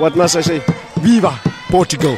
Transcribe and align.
What 0.00 0.16
must 0.16 0.34
I 0.34 0.40
say? 0.40 0.62
Viva 1.02 1.38
Portugal! 1.68 2.16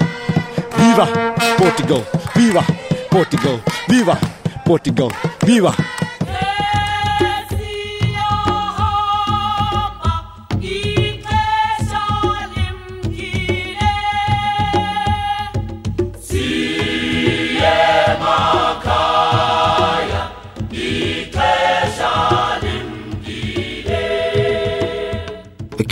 Viva 0.79 1.34
Portugal! 1.58 2.05
Viva 2.33 2.62
Portugal! 3.10 3.60
Viva 3.89 4.17
Portugal! 4.65 5.10
Viva! 5.44 5.70
A 5.70 5.92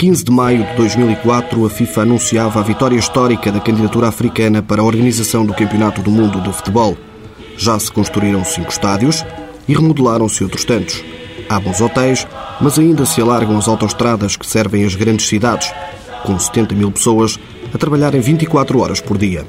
15 0.01 0.23
de 0.23 0.31
maio 0.31 0.65
de 0.65 0.73
2004, 0.77 1.63
a 1.63 1.69
FIFA 1.69 2.01
anunciava 2.01 2.59
a 2.59 2.63
vitória 2.63 2.97
histórica 2.97 3.51
da 3.51 3.59
candidatura 3.59 4.07
africana 4.07 4.59
para 4.59 4.81
a 4.81 4.83
organização 4.83 5.45
do 5.45 5.53
Campeonato 5.53 6.01
do 6.01 6.09
Mundo 6.09 6.41
de 6.41 6.51
Futebol. 6.51 6.97
Já 7.55 7.77
se 7.77 7.91
construíram 7.91 8.43
cinco 8.43 8.71
estádios 8.71 9.23
e 9.67 9.75
remodelaram-se 9.75 10.43
outros 10.43 10.65
tantos. 10.65 11.03
Há 11.47 11.59
bons 11.59 11.79
hotéis, 11.79 12.25
mas 12.59 12.79
ainda 12.79 13.05
se 13.05 13.21
alargam 13.21 13.55
as 13.59 13.67
autoestradas 13.67 14.35
que 14.35 14.47
servem 14.47 14.83
as 14.83 14.95
grandes 14.95 15.27
cidades, 15.27 15.71
com 16.25 16.39
70 16.39 16.73
mil 16.73 16.91
pessoas 16.91 17.39
a 17.71 17.77
trabalharem 17.77 18.21
24 18.21 18.79
horas 18.79 18.99
por 18.99 19.19
dia. 19.19 19.45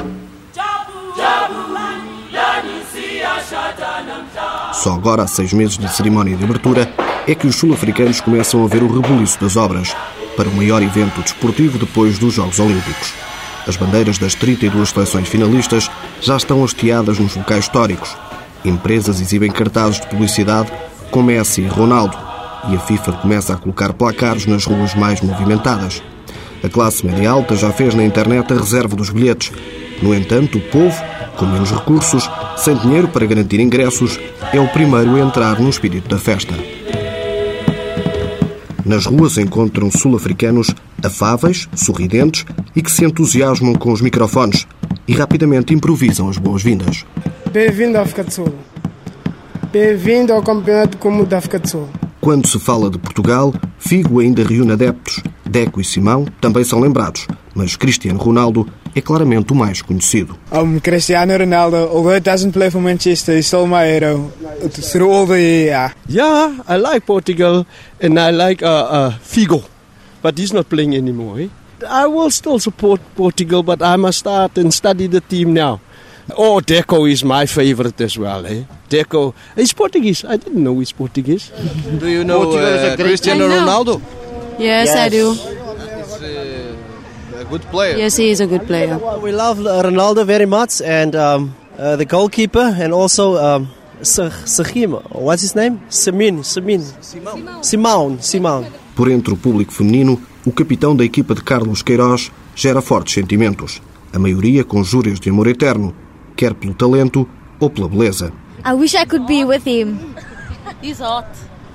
Só 4.74 4.92
agora, 4.92 5.22
há 5.22 5.26
seis 5.26 5.54
meses 5.54 5.78
de 5.78 5.88
cerimónia 5.88 6.36
de 6.36 6.44
abertura, 6.44 6.92
é 7.26 7.34
que 7.34 7.46
os 7.46 7.56
sul-africanos 7.56 8.20
começam 8.20 8.62
a 8.62 8.66
ver 8.66 8.82
o 8.82 8.92
rebuliço 8.92 9.40
das 9.40 9.56
obras 9.56 9.96
para 10.36 10.48
o 10.48 10.54
maior 10.54 10.82
evento 10.82 11.20
desportivo 11.20 11.78
depois 11.78 12.18
dos 12.18 12.34
Jogos 12.34 12.58
Olímpicos. 12.58 13.12
As 13.66 13.76
bandeiras 13.76 14.18
das 14.18 14.34
32 14.34 14.88
seleções 14.88 15.28
finalistas 15.28 15.90
já 16.20 16.36
estão 16.36 16.64
hasteadas 16.64 17.18
nos 17.18 17.36
locais 17.36 17.64
históricos. 17.64 18.16
Empresas 18.64 19.20
exibem 19.20 19.50
cartazes 19.50 20.00
de 20.00 20.06
publicidade 20.08 20.70
com 21.10 21.22
Messi 21.22 21.60
e 21.60 21.66
Ronaldo 21.66 22.16
e 22.68 22.76
a 22.76 22.78
FIFA 22.78 23.12
começa 23.12 23.54
a 23.54 23.56
colocar 23.56 23.92
placares 23.92 24.46
nas 24.46 24.64
ruas 24.64 24.94
mais 24.94 25.20
movimentadas. 25.20 26.02
A 26.62 26.68
classe 26.68 27.04
média 27.04 27.30
alta 27.30 27.56
já 27.56 27.72
fez 27.72 27.94
na 27.94 28.04
internet 28.04 28.52
a 28.52 28.56
reserva 28.56 28.94
dos 28.94 29.10
bilhetes. 29.10 29.52
No 30.00 30.14
entanto, 30.14 30.58
o 30.58 30.60
povo, 30.60 31.02
com 31.36 31.44
menos 31.44 31.72
recursos, 31.72 32.30
sem 32.56 32.76
dinheiro 32.76 33.08
para 33.08 33.26
garantir 33.26 33.60
ingressos, 33.60 34.18
é 34.52 34.60
o 34.60 34.68
primeiro 34.68 35.16
a 35.16 35.20
entrar 35.20 35.60
no 35.60 35.68
espírito 35.68 36.08
da 36.08 36.18
festa. 36.18 36.54
Nas 38.84 39.06
ruas 39.06 39.38
encontram 39.38 39.90
sul-africanos 39.90 40.74
afáveis, 41.04 41.68
sorridentes 41.74 42.44
e 42.74 42.82
que 42.82 42.90
se 42.90 43.04
entusiasmam 43.04 43.74
com 43.74 43.92
os 43.92 44.00
microfones 44.00 44.66
e 45.06 45.12
rapidamente 45.12 45.72
improvisam 45.72 46.28
as 46.28 46.36
boas-vindas. 46.36 47.04
Bem-vindo 47.52 47.96
à 47.98 48.02
África 48.02 48.24
do 48.24 48.32
Sul. 48.32 48.54
Bem-vindo 49.72 50.32
ao 50.32 50.42
Campeonato 50.42 50.98
Comum 50.98 51.24
da 51.24 51.38
África 51.38 51.60
do 51.60 51.68
Sul. 51.68 51.88
Quando 52.22 52.46
se 52.46 52.56
fala 52.60 52.88
de 52.88 52.98
Portugal, 52.98 53.52
Figo 53.80 54.20
ainda 54.20 54.44
reúne 54.44 54.70
adeptos. 54.70 55.20
Deco 55.44 55.80
e 55.80 55.84
Simão 55.84 56.24
também 56.40 56.62
são 56.62 56.78
lembrados, 56.78 57.26
mas 57.52 57.74
Cristiano 57.74 58.20
Ronaldo 58.20 58.64
é 58.94 59.00
claramente 59.00 59.52
o 59.52 59.56
mais 59.56 59.82
conhecido. 59.82 60.38
Um, 60.52 60.78
Cristiano 60.78 61.36
Ronaldo, 61.36 61.78
although 61.78 62.14
he 62.14 62.20
doesn't 62.20 62.52
play 62.52 62.70
for 62.70 62.80
Manchester, 62.80 63.36
he's 63.36 63.48
still 63.48 63.66
my 63.66 63.84
hero 63.84 64.30
through 64.70 65.10
all 65.10 65.26
the 65.26 65.40
year. 65.40 65.92
Yeah, 66.08 66.62
I 66.68 66.76
like 66.76 67.04
Portugal 67.04 67.66
and 68.00 68.16
I 68.16 68.30
like 68.30 68.62
uh, 68.62 68.68
uh, 68.68 69.10
Figo, 69.20 69.64
but 70.22 70.38
he's 70.38 70.52
not 70.52 70.68
playing 70.68 70.94
anymore. 70.94 71.40
Eh? 71.40 71.48
I 71.88 72.06
will 72.06 72.30
still 72.30 72.60
support 72.60 73.00
Portugal, 73.16 73.64
but 73.64 73.82
I 73.82 73.96
must 73.96 74.20
start 74.20 74.56
and 74.58 74.72
study 74.72 75.08
the 75.08 75.20
team 75.20 75.54
now. 75.54 75.80
Oh, 76.36 76.60
Deco 76.60 77.10
is 77.10 77.24
my 77.24 77.46
favorite 77.46 78.00
as 78.00 78.16
well. 78.16 78.46
Eh? 78.46 78.64
Deco, 78.88 79.34
he's 79.56 79.72
Portuguese. 79.72 80.24
I 80.24 80.36
didn't 80.36 80.62
know 80.62 80.78
he's 80.78 80.92
Portuguese. 80.92 81.50
Do 81.98 82.08
you 82.08 82.24
know 82.24 82.52
uh, 82.52 82.96
Cristiano 82.96 83.48
Ronaldo? 83.48 84.00
Yes, 84.58 84.94
I 84.94 85.08
do. 85.08 85.32
He's 85.32 85.46
uh, 85.46 87.40
a 87.40 87.44
good 87.44 87.62
player. 87.62 87.96
Yes, 87.96 88.16
he 88.16 88.30
is 88.30 88.40
a 88.40 88.46
good 88.46 88.66
player. 88.66 88.98
We 89.18 89.32
love 89.32 89.58
Ronaldo 89.58 90.24
very 90.24 90.46
much, 90.46 90.80
and 90.80 91.14
um, 91.16 91.54
uh, 91.78 91.96
the 91.96 92.04
goalkeeper, 92.04 92.76
and 92.78 92.92
also 92.92 93.36
um, 93.36 93.68
Sahim. 94.02 95.02
What's 95.10 95.42
his 95.42 95.54
name? 95.54 95.80
Samin. 95.88 96.42
Samin. 96.44 96.82
Simão. 97.62 98.18
Simão. 98.20 98.66
Por 98.94 99.10
entre 99.10 99.32
o 99.32 99.36
público 99.36 99.72
feminino, 99.72 100.20
o 100.44 100.52
capitão 100.52 100.94
da 100.94 101.04
equipa 101.04 101.34
de 101.34 101.42
Carlos 101.42 101.82
Queiroz 101.82 102.30
gera 102.54 102.82
fortes 102.82 103.14
sentimentos. 103.14 103.80
A 104.12 104.18
maioria 104.18 104.64
com 104.64 104.84
júrios 104.84 105.18
de 105.18 105.30
amor 105.30 105.46
eterno, 105.46 105.94
quer 106.36 106.54
pelo 106.54 106.74
talento 106.74 107.28
ou 107.60 107.70
pela 107.70 107.88
beleza. 107.88 108.32
I 108.64 108.72
wish 108.74 108.94
I 108.94 109.04
could 109.04 109.26
be 109.26 109.44
with 109.44 109.66
him. 109.66 109.98
He's 110.82 111.00
hot. 111.00 111.26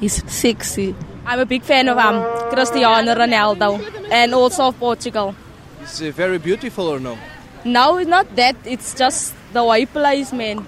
He's 0.02 0.24
sexy. 0.28 0.96
I'm 1.26 1.40
a 1.40 1.46
big 1.46 1.64
fan 1.64 1.90
of 1.90 1.98
him, 1.98 2.24
Cristiano 2.50 3.14
Ronaldo, 3.14 3.80
and 4.12 4.34
also 4.34 4.68
of 4.68 4.78
Portugal. 4.80 5.36
Is 5.84 6.00
he 6.00 6.12
very 6.12 6.38
beautiful 6.38 6.88
or 6.88 7.00
no? 7.00 7.18
No, 7.66 8.00
not 8.04 8.28
that. 8.36 8.56
It's 8.66 8.94
just 8.94 9.34
the 9.54 9.64
way 9.64 9.82
he 9.82 9.86
plays, 9.86 10.32
man. 10.32 10.66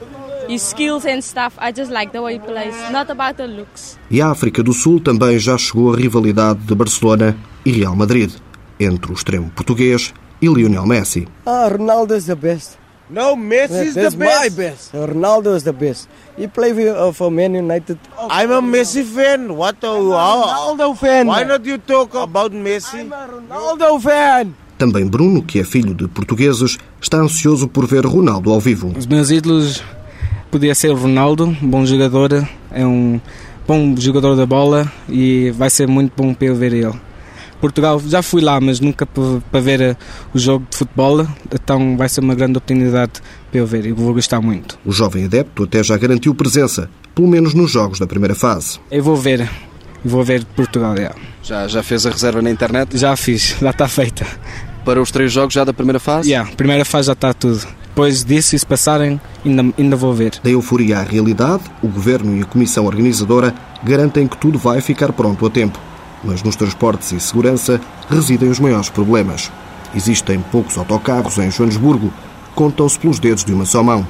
His 0.50 0.64
skills 0.64 1.06
and 1.06 1.24
stuff. 1.24 1.54
I 1.60 1.72
just 1.72 1.92
like 1.92 2.12
the 2.12 2.22
way 2.22 2.34
he 2.34 2.40
plays. 2.40 2.74
Not 2.92 3.10
about 3.10 3.38
the 3.38 3.48
looks. 3.48 3.98
E 4.10 4.20
a 4.22 4.32
África 4.32 4.64
do 4.64 4.74
Sul 4.74 5.00
também 5.00 5.38
já 5.38 5.58
chegou 5.58 5.94
a 5.94 5.96
rivalidade 5.96 6.60
de 6.60 6.74
Barcelona 6.76 7.38
e 7.66 7.72
Real 7.72 7.96
Madrid, 7.96 8.32
entre 8.80 9.12
o 9.12 9.14
extremo 9.14 9.52
português 9.52 10.14
e 10.42 10.48
Lionel 10.48 10.88
Messi. 10.88 11.28
Ah, 11.46 11.70
Ronaldo 11.70 12.16
is 12.16 12.26
the 12.26 12.36
best. 12.36 12.79
No, 13.10 13.36
Messi 13.36 13.86
is 13.88 13.96
the 13.96 14.12
best. 14.12 14.18
my 14.18 14.50
best. 14.50 14.94
Ronaldo 14.94 15.56
is 15.56 15.64
the 15.64 15.74
best. 15.74 16.08
He 16.38 16.48
played 16.48 16.76
with, 16.76 16.96
uh, 16.96 17.12
for 17.12 17.32
Man 17.32 17.56
United. 17.56 17.98
I'm 18.30 18.52
a 18.52 18.62
Messi 18.62 19.04
fan. 19.04 19.56
What 19.56 19.78
how? 19.82 19.98
Ronaldo 19.98 20.96
fan. 20.96 21.26
Why 21.28 21.44
not 21.44 21.66
you 21.66 21.80
talk 21.80 22.14
about 22.14 22.52
Messi? 22.52 23.00
I'm 23.00 23.14
a 23.14 23.28
Ronaldo 23.28 24.00
fan. 24.00 24.54
Também 24.78 25.06
Bruno, 25.08 25.42
que 25.44 25.60
é 25.60 25.64
filho 25.64 25.94
de 25.94 26.08
portugueses, 26.08 26.78
está 27.02 27.18
ansioso 27.18 27.68
por 27.68 27.86
ver 27.88 28.06
Ronaldo 28.06 28.54
ao 28.54 28.60
vivo. 28.60 28.94
Os 28.98 29.08
meus 29.08 29.30
ídolos 29.32 29.84
podia 30.52 30.74
ser 30.74 30.90
o 30.90 30.96
Ronaldo, 30.96 31.46
um 31.48 31.68
bom 31.68 31.86
jogador, 31.86 32.48
é 32.72 32.86
um 32.86 33.20
bom 33.68 33.96
jogador 33.98 34.36
da 34.36 34.46
bola 34.46 34.90
e 35.10 35.52
vai 35.52 35.70
ser 35.70 35.88
muito 35.88 36.14
bom 36.16 36.34
para 36.34 36.48
eu 36.48 36.56
ver 36.56 36.74
ele. 36.74 37.09
Portugal, 37.60 38.02
já 38.08 38.22
fui 38.22 38.42
lá, 38.42 38.60
mas 38.60 38.80
nunca 38.80 39.06
pa- 39.06 39.42
para 39.52 39.60
ver 39.60 39.82
eh, 39.82 39.96
o 40.34 40.40
jogo 40.40 40.66
de 40.70 40.78
futebol, 40.78 41.28
então 41.54 41.98
vai 41.98 42.08
ser 42.10 42.22
uma 42.22 42.34
grande 42.36 42.58
oportunidade 42.58 43.14
para 43.52 43.60
eu 43.60 43.66
ver 43.66 43.86
e 43.86 43.92
vou 43.92 44.14
gostar 44.14 44.40
muito. 44.42 44.78
O 44.86 44.92
jovem 44.92 45.26
adepto 45.26 45.64
até 45.64 45.84
já 45.84 45.98
garantiu 45.98 46.34
presença, 46.34 46.90
pelo 47.14 47.28
menos 47.28 47.54
nos 47.54 47.72
jogos 47.72 48.00
da 48.00 48.08
primeira 48.08 48.34
fase. 48.36 48.80
Eu 48.90 49.04
vou 49.04 49.16
ver, 49.18 49.50
vou 50.04 50.24
ver 50.24 50.46
Portugal, 50.56 50.96
já. 50.98 51.12
Já, 51.44 51.68
já 51.68 51.84
fez 51.84 52.06
a 52.06 52.10
reserva 52.12 52.42
na 52.42 52.50
internet? 52.52 52.98
já 52.98 53.16
fiz, 53.16 53.56
já 53.62 53.70
está 53.72 53.88
feita. 53.88 54.26
Para 54.86 55.02
os 55.02 55.12
três 55.12 55.32
jogos 55.32 55.54
já 55.54 55.64
da 55.64 55.74
primeira 55.74 56.00
fase? 56.00 56.30
Yeah, 56.30 56.50
primeira 56.56 56.86
fase 56.86 57.08
já 57.08 57.14
está 57.14 57.34
tudo. 57.34 57.66
Depois 57.90 58.24
disso, 58.24 58.58
se 58.58 58.66
passarem, 58.66 59.20
ainda, 59.46 59.74
ainda 59.78 59.96
vou 59.98 60.14
ver. 60.14 60.34
Da 60.42 60.50
euforia 60.50 61.00
à 61.00 61.04
realidade, 61.04 61.64
o 61.82 61.88
governo 61.88 62.38
e 62.38 62.42
a 62.42 62.46
comissão 62.46 62.86
organizadora 62.86 63.54
garantem 63.84 64.26
que 64.26 64.38
tudo 64.38 64.58
vai 64.58 64.80
ficar 64.80 65.12
pronto 65.12 65.46
a 65.46 65.50
tempo. 65.50 65.78
Mas 66.24 66.44
nos 66.44 66.56
transportes 66.56 67.12
e 67.12 67.20
segurança 67.20 67.80
residem 68.10 68.50
os 68.50 68.60
maiores 68.60 68.90
problemas. 68.90 69.52
Existem 69.96 70.40
poucos 70.40 70.78
autocarros 70.78 71.38
em 71.38 71.50
Joanesburgo, 71.50 72.12
contam-se 72.54 73.00
pelos 73.00 73.20
dedos 73.20 73.46
de 73.46 73.54
uma 73.54 73.66
só 73.66 73.82
mão. 73.82 74.06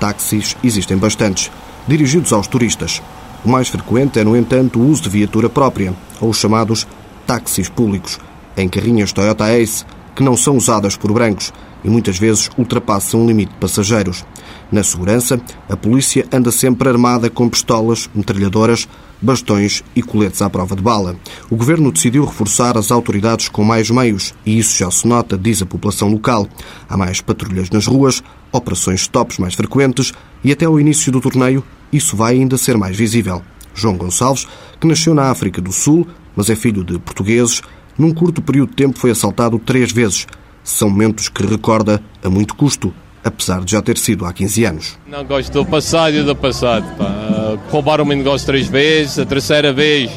Táxis 0.00 0.56
existem 0.62 0.96
bastantes, 0.96 1.50
dirigidos 1.86 2.32
aos 2.32 2.46
turistas. 2.46 3.00
O 3.44 3.48
mais 3.48 3.68
frequente 3.68 4.18
é, 4.18 4.24
no 4.24 4.36
entanto, 4.36 4.78
o 4.78 4.88
uso 4.88 5.02
de 5.02 5.08
viatura 5.08 5.48
própria, 5.48 5.94
ou 6.20 6.30
os 6.30 6.38
chamados 6.38 6.86
táxis 7.26 7.68
públicos, 7.68 8.18
em 8.56 8.68
carrinhas 8.68 9.12
Toyota 9.12 9.48
Ace, 9.56 9.84
que 10.16 10.22
não 10.22 10.36
são 10.36 10.56
usadas 10.56 10.96
por 10.96 11.12
brancos 11.12 11.52
e 11.84 11.88
muitas 11.88 12.18
vezes 12.18 12.50
ultrapassam 12.58 13.22
o 13.22 13.26
limite 13.28 13.52
de 13.52 13.58
passageiros. 13.58 14.24
Na 14.72 14.82
segurança, 14.82 15.40
a 15.68 15.76
polícia 15.76 16.26
anda 16.32 16.50
sempre 16.50 16.88
armada 16.88 17.30
com 17.30 17.48
pistolas, 17.48 18.10
metralhadoras, 18.12 18.88
bastões 19.22 19.84
e 19.94 20.02
coletes 20.02 20.42
à 20.42 20.50
prova 20.50 20.74
de 20.74 20.82
bala. 20.82 21.16
O 21.48 21.56
governo 21.56 21.92
decidiu 21.92 22.24
reforçar 22.24 22.76
as 22.76 22.90
autoridades 22.90 23.48
com 23.48 23.62
mais 23.62 23.90
meios 23.90 24.34
e 24.44 24.58
isso 24.58 24.76
já 24.76 24.90
se 24.90 25.06
nota, 25.06 25.38
diz 25.38 25.62
a 25.62 25.66
população 25.66 26.08
local. 26.08 26.48
Há 26.88 26.96
mais 26.96 27.20
patrulhas 27.20 27.70
nas 27.70 27.86
ruas, 27.86 28.22
operações 28.50 29.02
stops 29.02 29.38
mais 29.38 29.54
frequentes 29.54 30.12
e 30.42 30.50
até 30.50 30.64
ao 30.64 30.80
início 30.80 31.12
do 31.12 31.20
torneio 31.20 31.62
isso 31.92 32.16
vai 32.16 32.34
ainda 32.34 32.56
ser 32.56 32.76
mais 32.76 32.96
visível. 32.96 33.42
João 33.74 33.96
Gonçalves, 33.96 34.46
que 34.80 34.86
nasceu 34.86 35.14
na 35.14 35.30
África 35.30 35.60
do 35.60 35.70
Sul, 35.70 36.06
mas 36.34 36.50
é 36.50 36.56
filho 36.56 36.82
de 36.82 36.98
portugueses, 36.98 37.62
num 37.98 38.12
curto 38.12 38.42
período 38.42 38.70
de 38.70 38.76
tempo 38.76 38.98
foi 38.98 39.10
assaltado 39.10 39.58
três 39.58 39.92
vezes. 39.92 40.26
São 40.62 40.90
momentos 40.90 41.28
que 41.28 41.46
recorda 41.46 42.02
a 42.22 42.28
muito 42.28 42.54
custo, 42.54 42.92
apesar 43.22 43.64
de 43.64 43.72
já 43.72 43.80
ter 43.80 43.96
sido 43.98 44.24
há 44.24 44.32
15 44.32 44.64
anos. 44.64 44.98
Não 45.06 45.24
gosto 45.24 45.52
do 45.52 45.64
passado 45.64 46.14
e 46.14 46.22
do 46.22 46.34
passado. 46.34 46.84
Pá. 46.96 47.58
Roubaram-me 47.70 48.14
o 48.14 48.16
negócio 48.16 48.46
três 48.46 48.66
vezes, 48.66 49.18
a 49.18 49.26
terceira 49.26 49.72
vez 49.72 50.10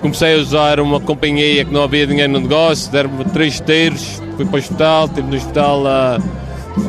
Comecei 0.00 0.34
a 0.34 0.38
usar 0.38 0.80
uma 0.80 0.98
companhia 0.98 1.62
que 1.62 1.72
não 1.72 1.82
havia 1.82 2.06
dinheiro 2.06 2.32
no 2.32 2.40
negócio, 2.40 2.90
deram-me 2.90 3.22
três 3.26 3.60
tiros, 3.60 4.22
fui 4.34 4.46
para 4.46 4.56
o 4.56 4.58
hospital, 4.58 5.04
estive 5.04 5.28
no 5.28 5.36
hospital 5.36 5.86
há 5.86 6.18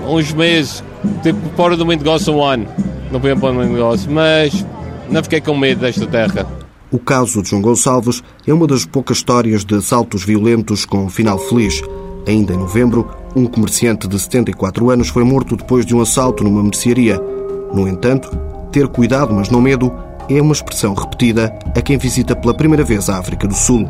uns 0.07 0.31
meses, 0.31 0.81
estive 1.17 1.37
fora 1.57 1.75
do 1.75 1.85
meu 1.85 1.97
negócio 1.97 2.33
um 2.33 2.41
ano, 2.41 2.67
não 3.11 3.19
fui 3.19 3.35
para 3.35 3.49
o 3.49 3.53
meu 3.53 3.65
negócio, 3.65 4.09
mas 4.09 4.65
não 5.09 5.21
fiquei 5.21 5.41
com 5.41 5.57
medo 5.57 5.81
desta 5.81 6.07
terra. 6.07 6.60
O 6.91 6.99
caso 6.99 7.41
de 7.41 7.49
João 7.49 7.61
Gonçalves 7.61 8.21
é 8.45 8.53
uma 8.53 8.67
das 8.67 8.85
poucas 8.85 9.17
histórias 9.17 9.63
de 9.63 9.75
assaltos 9.75 10.25
violentos 10.25 10.83
com 10.83 11.05
um 11.05 11.09
final 11.09 11.37
feliz. 11.37 11.81
Ainda 12.27 12.53
em 12.53 12.57
novembro, 12.57 13.09
um 13.33 13.45
comerciante 13.45 14.09
de 14.09 14.19
74 14.19 14.89
anos 14.89 15.07
foi 15.07 15.23
morto 15.23 15.55
depois 15.55 15.85
de 15.85 15.95
um 15.95 16.01
assalto 16.01 16.43
numa 16.43 16.61
mercearia. 16.61 17.17
No 17.73 17.87
entanto, 17.87 18.29
ter 18.73 18.89
cuidado, 18.89 19.33
mas 19.33 19.49
não 19.49 19.61
medo, 19.61 19.89
é 20.29 20.41
uma 20.41 20.51
expressão 20.51 20.93
repetida 20.93 21.57
a 21.73 21.81
quem 21.81 21.97
visita 21.97 22.35
pela 22.35 22.53
primeira 22.53 22.83
vez 22.83 23.09
a 23.09 23.17
África 23.17 23.47
do 23.47 23.55
Sul. 23.55 23.87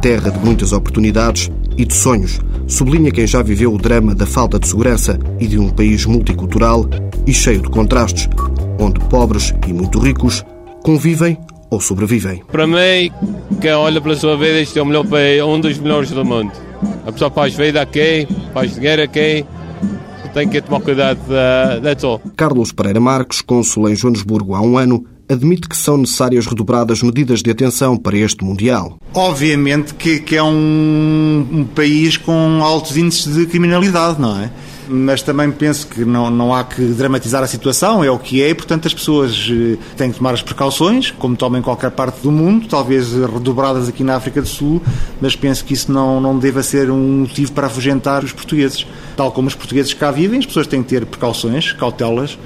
Terra 0.00 0.30
de 0.30 0.38
muitas 0.38 0.72
oportunidades 0.72 1.50
e 1.76 1.84
de 1.84 1.92
sonhos, 1.92 2.38
sublinha 2.68 3.10
quem 3.10 3.26
já 3.26 3.42
viveu 3.42 3.74
o 3.74 3.78
drama 3.78 4.14
da 4.14 4.26
falta 4.26 4.60
de 4.60 4.68
segurança 4.68 5.18
e 5.40 5.46
de 5.48 5.58
um 5.58 5.70
país 5.70 6.06
multicultural 6.06 6.88
e 7.26 7.34
cheio 7.34 7.62
de 7.62 7.68
contrastes, 7.68 8.28
onde 8.78 9.00
pobres 9.06 9.52
e 9.66 9.72
muito 9.72 9.98
ricos 9.98 10.44
convivem 10.84 11.36
ou 11.70 11.80
sobrevivem. 11.80 12.42
Para 12.50 12.66
mim, 12.66 13.10
quem 13.60 13.72
olha 13.72 14.00
pela 14.00 14.16
sua 14.16 14.36
vida, 14.36 14.60
este 14.60 14.78
é 14.78 14.82
o 14.82 14.86
melhor 14.86 15.06
país, 15.06 15.42
um 15.42 15.60
dos 15.60 15.78
melhores 15.78 16.10
do 16.10 16.24
mundo. 16.24 16.52
A 17.06 17.12
pessoa 17.12 17.30
faz 17.30 17.54
vida 17.54 17.80
aqui, 17.80 18.26
faz 18.52 18.74
dinheiro 18.74 19.02
aqui, 19.02 19.44
tem 20.32 20.48
que 20.48 20.60
tomar 20.60 20.80
cuidado, 20.80 21.18
uh, 21.28 21.80
that's 21.82 22.04
all. 22.04 22.20
Carlos 22.36 22.72
Pereira 22.72 23.00
Marques, 23.00 23.40
cônsul 23.40 23.88
em 23.88 23.96
Joanesburgo 23.96 24.54
há 24.54 24.60
um 24.60 24.78
ano, 24.78 25.04
admite 25.28 25.68
que 25.68 25.76
são 25.76 25.98
necessárias 25.98 26.46
redobradas 26.46 27.02
medidas 27.02 27.42
de 27.42 27.50
atenção 27.50 27.96
para 27.96 28.16
este 28.16 28.44
Mundial. 28.44 28.98
Obviamente 29.14 29.94
que, 29.94 30.20
que 30.20 30.36
é 30.36 30.42
um, 30.42 31.46
um 31.50 31.64
país 31.64 32.16
com 32.16 32.60
altos 32.62 32.96
índices 32.96 33.34
de 33.34 33.46
criminalidade, 33.46 34.20
não 34.20 34.40
é? 34.40 34.50
Mas 34.88 35.22
também 35.22 35.50
penso 35.50 35.86
que 35.86 36.04
não, 36.04 36.30
não 36.30 36.54
há 36.54 36.64
que 36.64 36.82
dramatizar 36.82 37.42
a 37.42 37.46
situação, 37.46 38.02
é 38.02 38.10
o 38.10 38.18
que 38.18 38.42
é, 38.42 38.50
e 38.50 38.54
portanto 38.54 38.86
as 38.86 38.94
pessoas 38.94 39.48
eh, 39.50 39.76
têm 39.96 40.10
que 40.10 40.18
tomar 40.18 40.34
as 40.34 40.42
precauções, 40.42 41.10
como 41.10 41.36
tomam 41.36 41.60
em 41.60 41.62
qualquer 41.62 41.90
parte 41.90 42.20
do 42.22 42.32
mundo, 42.32 42.66
talvez 42.68 43.12
redobradas 43.12 43.88
aqui 43.88 44.02
na 44.02 44.16
África 44.16 44.40
do 44.40 44.48
Sul, 44.48 44.82
mas 45.20 45.36
penso 45.36 45.64
que 45.64 45.74
isso 45.74 45.92
não, 45.92 46.20
não 46.20 46.38
deva 46.38 46.62
ser 46.62 46.90
um 46.90 47.20
motivo 47.20 47.52
para 47.52 47.66
afugentar 47.66 48.24
os 48.24 48.32
portugueses. 48.32 48.86
Tal 49.16 49.32
como 49.32 49.48
os 49.48 49.54
portugueses 49.54 49.92
cá 49.94 50.10
vivem, 50.10 50.38
as 50.38 50.46
pessoas 50.46 50.66
têm 50.66 50.82
que 50.82 50.88
ter 50.88 51.04
precauções, 51.06 51.72
cautelas, 51.72 52.38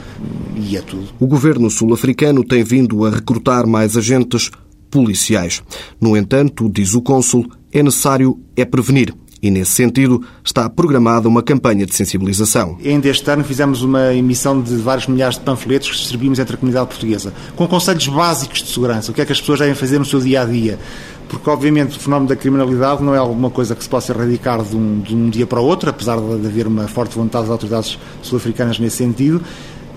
e 0.57 0.77
é 0.77 0.81
tudo. 0.81 1.09
O 1.19 1.27
governo 1.27 1.71
sul-africano 1.71 2.45
tem 2.45 2.65
vindo 2.65 3.05
a 3.05 3.11
recrutar 3.11 3.67
mais 3.67 3.97
agentes 3.97 4.51
policiais. 4.91 5.63
No 6.01 6.17
entanto, 6.17 6.71
diz 6.71 6.95
o 6.95 7.03
cônsul, 7.03 7.51
é 7.73 7.83
necessário 7.83 8.39
é 8.57 8.65
prevenir 8.65 9.15
e, 9.43 9.51
nesse 9.51 9.73
sentido, 9.73 10.23
está 10.45 10.71
programada 10.71 11.29
uma 11.29 11.43
campanha 11.43 11.85
de 11.85 11.95
sensibilização. 11.95 12.79
Ainda 12.85 13.09
este 13.09 13.29
ano 13.29 13.43
fizemos 13.43 13.83
uma 13.83 14.15
emissão 14.15 14.61
de 14.61 14.77
vários 14.77 15.09
milhares 15.09 15.37
de 15.37 15.43
panfletos 15.43 15.91
que 15.91 15.97
distribuímos 15.97 16.39
entre 16.39 16.55
a 16.55 16.59
comunidade 16.59 16.87
portuguesa, 16.87 17.35
com 17.57 17.67
conselhos 17.67 18.07
básicos 18.07 18.63
de 18.63 18.71
segurança, 18.71 19.11
o 19.11 19.15
que 19.15 19.21
é 19.21 19.27
que 19.27 19.33
as 19.33 19.41
pessoas 19.41 19.59
devem 19.59 19.75
fazer 19.75 19.99
no 19.99 20.05
seu 20.05 20.21
dia 20.21 20.43
a 20.43 20.45
dia. 20.45 20.79
Porque, 21.29 21.49
obviamente, 21.49 21.97
o 21.97 22.01
fenómeno 22.01 22.29
da 22.29 22.37
criminalidade 22.37 23.03
não 23.03 23.15
é 23.15 23.19
alguma 23.19 23.51
coisa 23.51 23.75
que 23.75 23.83
se 23.83 23.89
possa 23.89 24.13
erradicar 24.13 24.63
de 24.63 24.77
um, 24.77 25.01
de 25.01 25.15
um 25.15 25.31
dia 25.31 25.47
para 25.47 25.61
o 25.61 25.65
outro, 25.65 25.89
apesar 25.89 26.19
de 26.19 26.47
haver 26.47 26.67
uma 26.67 26.87
forte 26.87 27.17
vontade 27.17 27.45
das 27.45 27.53
autoridades 27.53 27.99
sul-africanas 28.23 28.79
nesse 28.79 28.99
sentido 28.99 29.43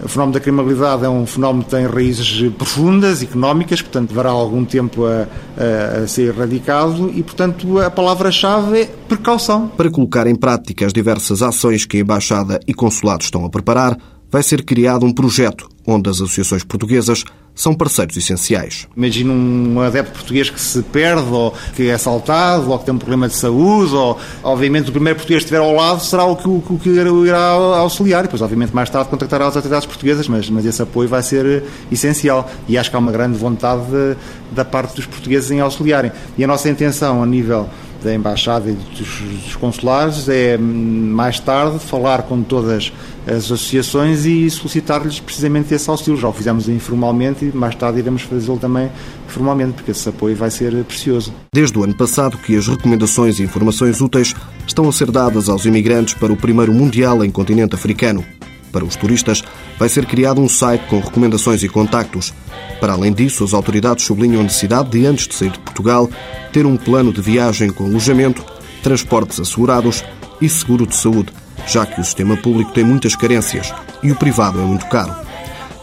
o 0.04 0.08
fenómeno 0.08 0.34
da 0.34 0.40
criminalidade 0.40 1.06
é 1.06 1.10
um 1.10 1.26
fenómeno 1.26 1.64
que 1.64 1.72
tem 1.72 1.86
raízes 1.86 2.52
profundas, 2.58 3.22
económicas, 3.22 3.82
portanto, 3.82 4.10
levará 4.10 4.30
algum 4.30 4.66
tempo 4.66 5.06
a, 5.06 5.28
a, 5.58 6.04
a 6.04 6.08
ser 6.08 6.34
erradicado 6.34 7.12
e, 7.14 7.24
portanto, 7.24 7.80
a 7.80 7.90
palavra-chave 7.90 8.82
é 8.82 8.86
precaução. 8.86 9.68
Para 9.70 9.90
colocar 9.90 10.28
em 10.28 10.36
prática 10.36 10.86
as 10.86 10.94
diversas 10.94 11.42
ações 11.42 11.86
que 11.86 11.98
a 11.98 12.00
Embaixada 12.02 12.60
e 12.68 12.74
Consulados 12.74 13.28
estão 13.28 13.46
a 13.46 13.50
preparar, 13.50 13.98
vai 14.30 14.44
ser 14.44 14.64
criado 14.64 15.06
um 15.06 15.14
projeto 15.14 15.75
onde 15.86 16.10
as 16.10 16.18
associações 16.18 16.64
portuguesas 16.64 17.24
são 17.56 17.74
parceiros 17.74 18.18
essenciais. 18.18 18.86
Imagina 18.96 19.32
um 19.32 19.80
adepto 19.80 20.12
português 20.12 20.50
que 20.50 20.60
se 20.60 20.84
perde, 20.84 21.30
ou 21.30 21.54
que 21.74 21.88
é 21.88 21.94
assaltado, 21.94 22.70
ou 22.70 22.78
que 22.78 22.86
tem 22.86 22.94
um 22.94 22.98
problema 22.98 23.30
de 23.30 23.36
saúde, 23.36 23.96
ou 23.96 24.20
obviamente 24.44 24.90
o 24.90 24.92
primeiro 24.92 25.18
português 25.18 25.44
que 25.44 25.46
estiver 25.46 25.62
ao 25.62 25.74
lado 25.74 26.02
será 26.02 26.26
o 26.26 26.36
que, 26.36 26.48
o, 26.48 26.80
que 26.82 26.90
irá 26.90 27.52
auxiliar, 27.78 28.22
e 28.22 28.24
depois 28.24 28.42
obviamente 28.42 28.76
mais 28.76 28.90
tarde 28.90 29.10
contactará 29.10 29.48
as 29.48 29.56
autoridades 29.56 29.88
portuguesas, 29.88 30.28
mas, 30.28 30.50
mas 30.50 30.66
esse 30.66 30.82
apoio 30.82 31.08
vai 31.08 31.24
ser 31.24 31.64
essencial 31.90 32.50
e 32.68 32.78
acho 32.78 32.90
que 32.90 32.96
há 32.96 33.00
uma 33.00 33.12
grande 33.12 33.38
vontade 33.38 33.84
de, 33.86 34.18
da 34.52 34.66
parte 34.66 34.96
dos 34.96 35.06
portugueses 35.06 35.50
em 35.50 35.62
auxiliarem. 35.62 36.12
E 36.38 36.44
a 36.44 36.48
nossa 36.48 36.70
intenção 36.70 37.24
a 37.24 37.26
nível 37.26 37.70
da 38.06 38.14
Embaixada 38.14 38.70
e 38.70 38.74
dos, 38.74 39.20
dos 39.44 39.56
consulares 39.56 40.30
é 40.30 40.58
mais 40.58 41.40
tarde 41.40 41.80
falar 41.80 42.22
com 42.24 42.44
todas 42.44 42.94
as 43.28 43.34
associações 43.36 44.26
e 44.26 44.48
solicitar-lhes 44.50 45.20
precisamente 45.20 45.74
esse 45.74 45.90
auxílio. 45.90 46.20
Já 46.20 46.30
o 46.30 46.34
fizemos 46.34 46.70
informalmente 46.70 47.46
e 47.46 47.58
mais 47.58 47.74
tarde 47.74 48.00
iremos 48.00 48.22
fazê-lo 48.22 48.58
também 48.58 48.92
formalmente, 49.28 49.74
porque 49.74 49.92
esse 49.92 50.08
apoio 50.08 50.36
vai 50.36 50.52
ser 50.52 50.72
precioso. 50.84 51.34
Desde 51.54 51.78
o 51.78 51.84
ano 51.84 51.96
passado 51.96 52.38
que 52.38 52.56
as 52.56 52.68
recomendações 52.68 53.40
e 53.40 53.44
informações 53.44 54.00
úteis 54.00 54.36
estão 54.68 54.88
a 54.88 54.92
ser 54.92 55.10
dadas 55.10 55.50
aos 55.50 55.66
imigrantes 55.66 56.14
para 56.14 56.32
o 56.32 56.38
primeiro 56.38 56.72
Mundial 56.72 57.26
em 57.26 57.32
continente 57.32 57.74
africano. 57.74 58.24
Para 58.72 58.86
os 58.86 58.96
turistas, 58.96 59.44
vai 59.78 59.90
ser 59.90 60.06
criado 60.06 60.42
um 60.42 60.48
site 60.48 60.86
com 60.88 61.00
recomendações 61.00 61.64
e 61.64 61.70
contactos. 61.70 62.34
Para 62.80 62.94
além 62.94 63.14
disso, 63.14 63.44
as 63.44 63.54
autoridades 63.54 64.06
sublinham 64.06 64.42
a 64.42 64.44
necessidade 64.44 64.90
de, 64.90 65.06
antes 65.06 65.28
de 65.28 65.36
sair 65.36 65.52
de 65.52 65.60
Portugal, 65.60 66.10
ter 66.52 66.66
um 66.66 66.78
plano 66.78 67.12
de 67.12 67.22
viagem 67.22 67.70
com 67.70 67.86
alojamento, 67.86 68.44
transportes 68.82 69.40
assegurados 69.40 70.04
e 70.42 70.48
seguro 70.50 70.86
de 70.86 70.96
saúde, 70.96 71.32
já 71.68 71.86
que 71.86 72.00
o 72.00 72.04
sistema 72.04 72.38
público 72.38 72.72
tem 72.72 72.84
muitas 72.84 73.16
carências 73.16 73.74
e 74.04 74.12
o 74.12 74.16
privado 74.16 74.60
é 74.60 74.64
muito 74.64 74.86
caro. 74.88 75.14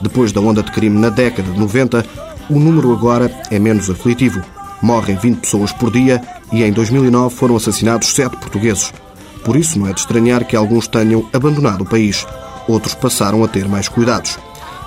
Depois 0.01 0.33
da 0.33 0.41
onda 0.41 0.63
de 0.63 0.73
crime 0.73 0.99
na 0.99 1.09
década 1.09 1.51
de 1.51 1.59
90, 1.59 2.05
o 2.51 2.59
número 2.59 2.93
agora 2.93 3.31
é 3.51 3.59
menos 3.59 3.89
aflitivo. 3.89 4.43
Morrem 4.81 5.17
20 5.17 5.41
pessoas 5.41 5.73
por 5.73 5.93
dia 5.93 6.21
e 6.53 6.65
em 6.65 6.73
2009 6.73 7.35
foram 7.35 7.57
assassinados 7.57 8.09
7 8.09 8.37
portugueses. 8.37 8.93
Por 9.45 9.57
isso 9.57 9.79
não 9.79 9.87
é 9.87 9.93
de 9.93 10.01
estranhar 10.01 10.45
que 10.45 10.57
alguns 10.57 10.89
tenham 10.89 11.29
abandonado 11.33 11.83
o 11.83 11.87
país 11.87 12.27
outros 12.69 12.95
passaram 12.95 13.43
a 13.45 13.49
ter 13.49 13.69
mais 13.69 13.89
cuidados. 13.89 14.39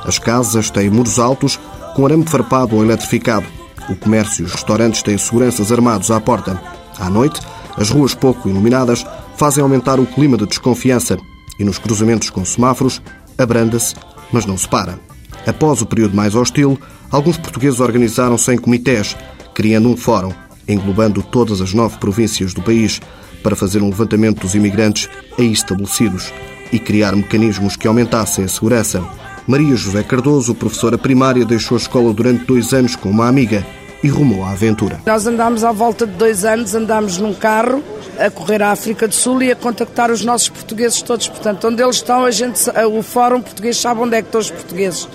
As 0.06 0.20
casas 0.20 0.70
têm 0.70 0.90
muros 0.90 1.20
altos, 1.20 1.60
com 1.96 2.06
arame 2.06 2.26
farpado 2.26 2.76
ou 2.76 2.84
eletrificado. 2.84 3.46
O 3.90 3.96
comércio 3.96 4.44
e 4.44 4.46
os 4.46 4.52
restaurantes 4.54 5.02
têm 5.02 5.18
seguranças 5.18 5.72
armados 5.72 6.12
à 6.12 6.20
porta. 6.20 6.62
À 7.00 7.10
noite, 7.10 7.42
as 7.78 7.90
ruas 7.90 8.14
pouco 8.14 8.48
iluminadas 8.48 9.06
fazem 9.36 9.62
aumentar 9.62 10.00
o 10.00 10.06
clima 10.06 10.38
de 10.38 10.46
desconfiança 10.46 11.18
e 11.60 11.64
nos 11.64 11.78
cruzamentos 11.78 12.30
com 12.30 12.44
semáforos 12.46 13.02
abranda-se, 13.38 13.96
mas 14.32 14.46
não 14.46 14.58
se 14.58 14.68
para. 14.68 15.00
Após 15.46 15.82
o 15.82 15.86
período 15.86 16.16
mais 16.16 16.36
hostil, 16.36 16.80
alguns 17.12 17.38
portugueses 17.38 17.80
organizaram-se 17.80 18.52
em 18.54 18.58
comitês, 18.58 19.16
criando 19.54 19.90
um 19.90 19.98
fórum, 19.98 20.32
englobando 20.68 21.22
todas 21.22 21.62
as 21.62 21.74
nove 21.74 21.98
províncias 21.98 22.54
do 22.54 22.62
país, 22.62 23.00
para 23.44 23.56
fazer 23.56 23.82
um 23.82 23.90
levantamento 23.90 24.42
dos 24.42 24.56
imigrantes 24.56 25.08
aí 25.38 25.52
estabelecidos 25.52 26.32
e 26.72 26.80
criar 26.80 27.16
mecanismos 27.16 27.76
que 27.76 27.88
aumentassem 27.88 28.46
a 28.46 28.48
segurança. 28.48 29.04
Maria 29.48 29.76
José 29.76 30.02
Cardoso, 30.04 30.56
professora 30.56 30.98
primária, 30.98 31.46
deixou 31.46 31.76
a 31.76 31.80
escola 31.80 32.12
durante 32.14 32.46
dois 32.46 32.74
anos 32.74 32.96
com 32.96 33.10
uma 33.10 33.28
amiga 33.28 33.66
e 34.04 34.08
rumou 34.08 34.44
à 34.44 34.52
aventura. 34.52 35.00
Nós 35.06 35.26
andámos 35.26 35.64
à 35.64 35.72
volta 35.72 36.06
de 36.06 36.14
dois 36.14 36.46
anos, 36.46 36.76
andámos 36.76 37.18
num 37.18 37.34
carro 37.34 37.84
a 38.20 38.30
correr 38.30 38.62
à 38.62 38.72
África 38.72 39.08
do 39.08 39.14
Sul 39.14 39.42
e 39.44 39.52
a 39.52 39.56
contactar 39.56 40.12
os 40.12 40.24
nossos 40.24 40.50
portugueses 40.50 41.02
todos. 41.02 41.28
Portanto, 41.28 41.68
onde 41.68 41.82
eles 41.82 41.98
estão, 41.98 42.24
a 42.24 42.32
gente, 42.32 42.62
o 42.92 43.02
Fórum 43.02 43.42
Português 43.42 43.78
sabe 43.78 44.02
onde 44.02 44.16
é 44.16 44.22
que 44.22 44.28
estão 44.28 44.42
os 44.42 44.52
portugueses. 44.52 45.08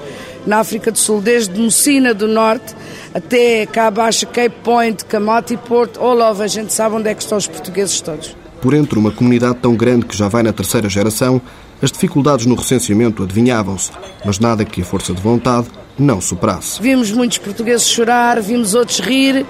Na 0.47 0.59
África 0.59 0.91
do 0.91 0.99
Sul, 0.99 1.21
desde 1.21 1.61
Mocina 1.61 2.15
do 2.15 2.27
Norte 2.27 2.75
até 3.15 3.67
cá 3.67 3.89
abaixo, 3.89 4.27
Cape 4.27 4.57
Point, 4.63 5.05
Camote 5.05 5.55
e 5.55 5.57
Porto, 5.57 6.03
over, 6.03 6.45
a 6.45 6.49
gente 6.49 6.73
sabe 6.73 6.97
onde 6.97 7.09
é 7.09 7.15
que 7.15 7.23
estão 7.23 7.37
os 7.37 7.47
portugueses 7.47 8.01
todos. 8.01 8.40
Por 8.61 8.75
entre 8.75 8.99
uma 8.99 9.11
comunidade 9.11 9.57
tão 9.57 9.75
grande 9.75 10.05
que 10.05 10.17
já 10.17 10.29
vai 10.29 10.43
na 10.43 10.53
terceira 10.53 10.89
geração, 10.89 11.41
as 11.83 11.91
dificuldades 11.91 12.45
no 12.45 12.55
recenseamento 12.55 13.23
adivinhavam-se, 13.23 13.91
mas 14.25 14.39
nada 14.39 14.65
que 14.65 14.83
a 14.83 14.85
força 14.85 15.15
de 15.15 15.23
vontade 15.23 15.69
não 15.99 16.21
superasse. 16.21 16.81
Vimos 16.81 17.11
muitos 17.11 17.39
portugueses 17.39 17.89
chorar, 17.89 18.41
vimos 18.41 18.75
outros 18.75 19.01
rir, 19.01 19.47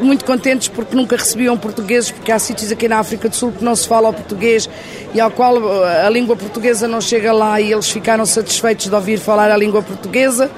muito 0.00 0.24
contentes 0.24 0.68
porque 0.68 0.94
nunca 0.94 1.16
recebiam 1.16 1.56
portugueses, 1.56 2.10
porque 2.10 2.32
há 2.32 2.38
sítios 2.38 2.72
aqui 2.72 2.88
na 2.88 2.98
África 2.98 3.28
do 3.28 3.34
Sul 3.34 3.52
que 3.52 3.64
não 3.64 3.74
se 3.74 3.86
fala 3.86 4.08
o 4.08 4.12
português 4.12 4.68
e 5.14 5.20
ao 5.20 5.30
qual 5.30 5.56
a 5.84 6.08
língua 6.08 6.36
portuguesa 6.36 6.86
não 6.86 7.00
chega 7.00 7.32
lá 7.32 7.60
e 7.60 7.72
eles 7.72 7.90
ficaram 7.90 8.24
satisfeitos 8.26 8.86
de 8.86 8.94
ouvir 8.94 9.18
falar 9.18 9.50
a 9.50 9.56
língua 9.56 9.82
portuguesa 9.82 10.50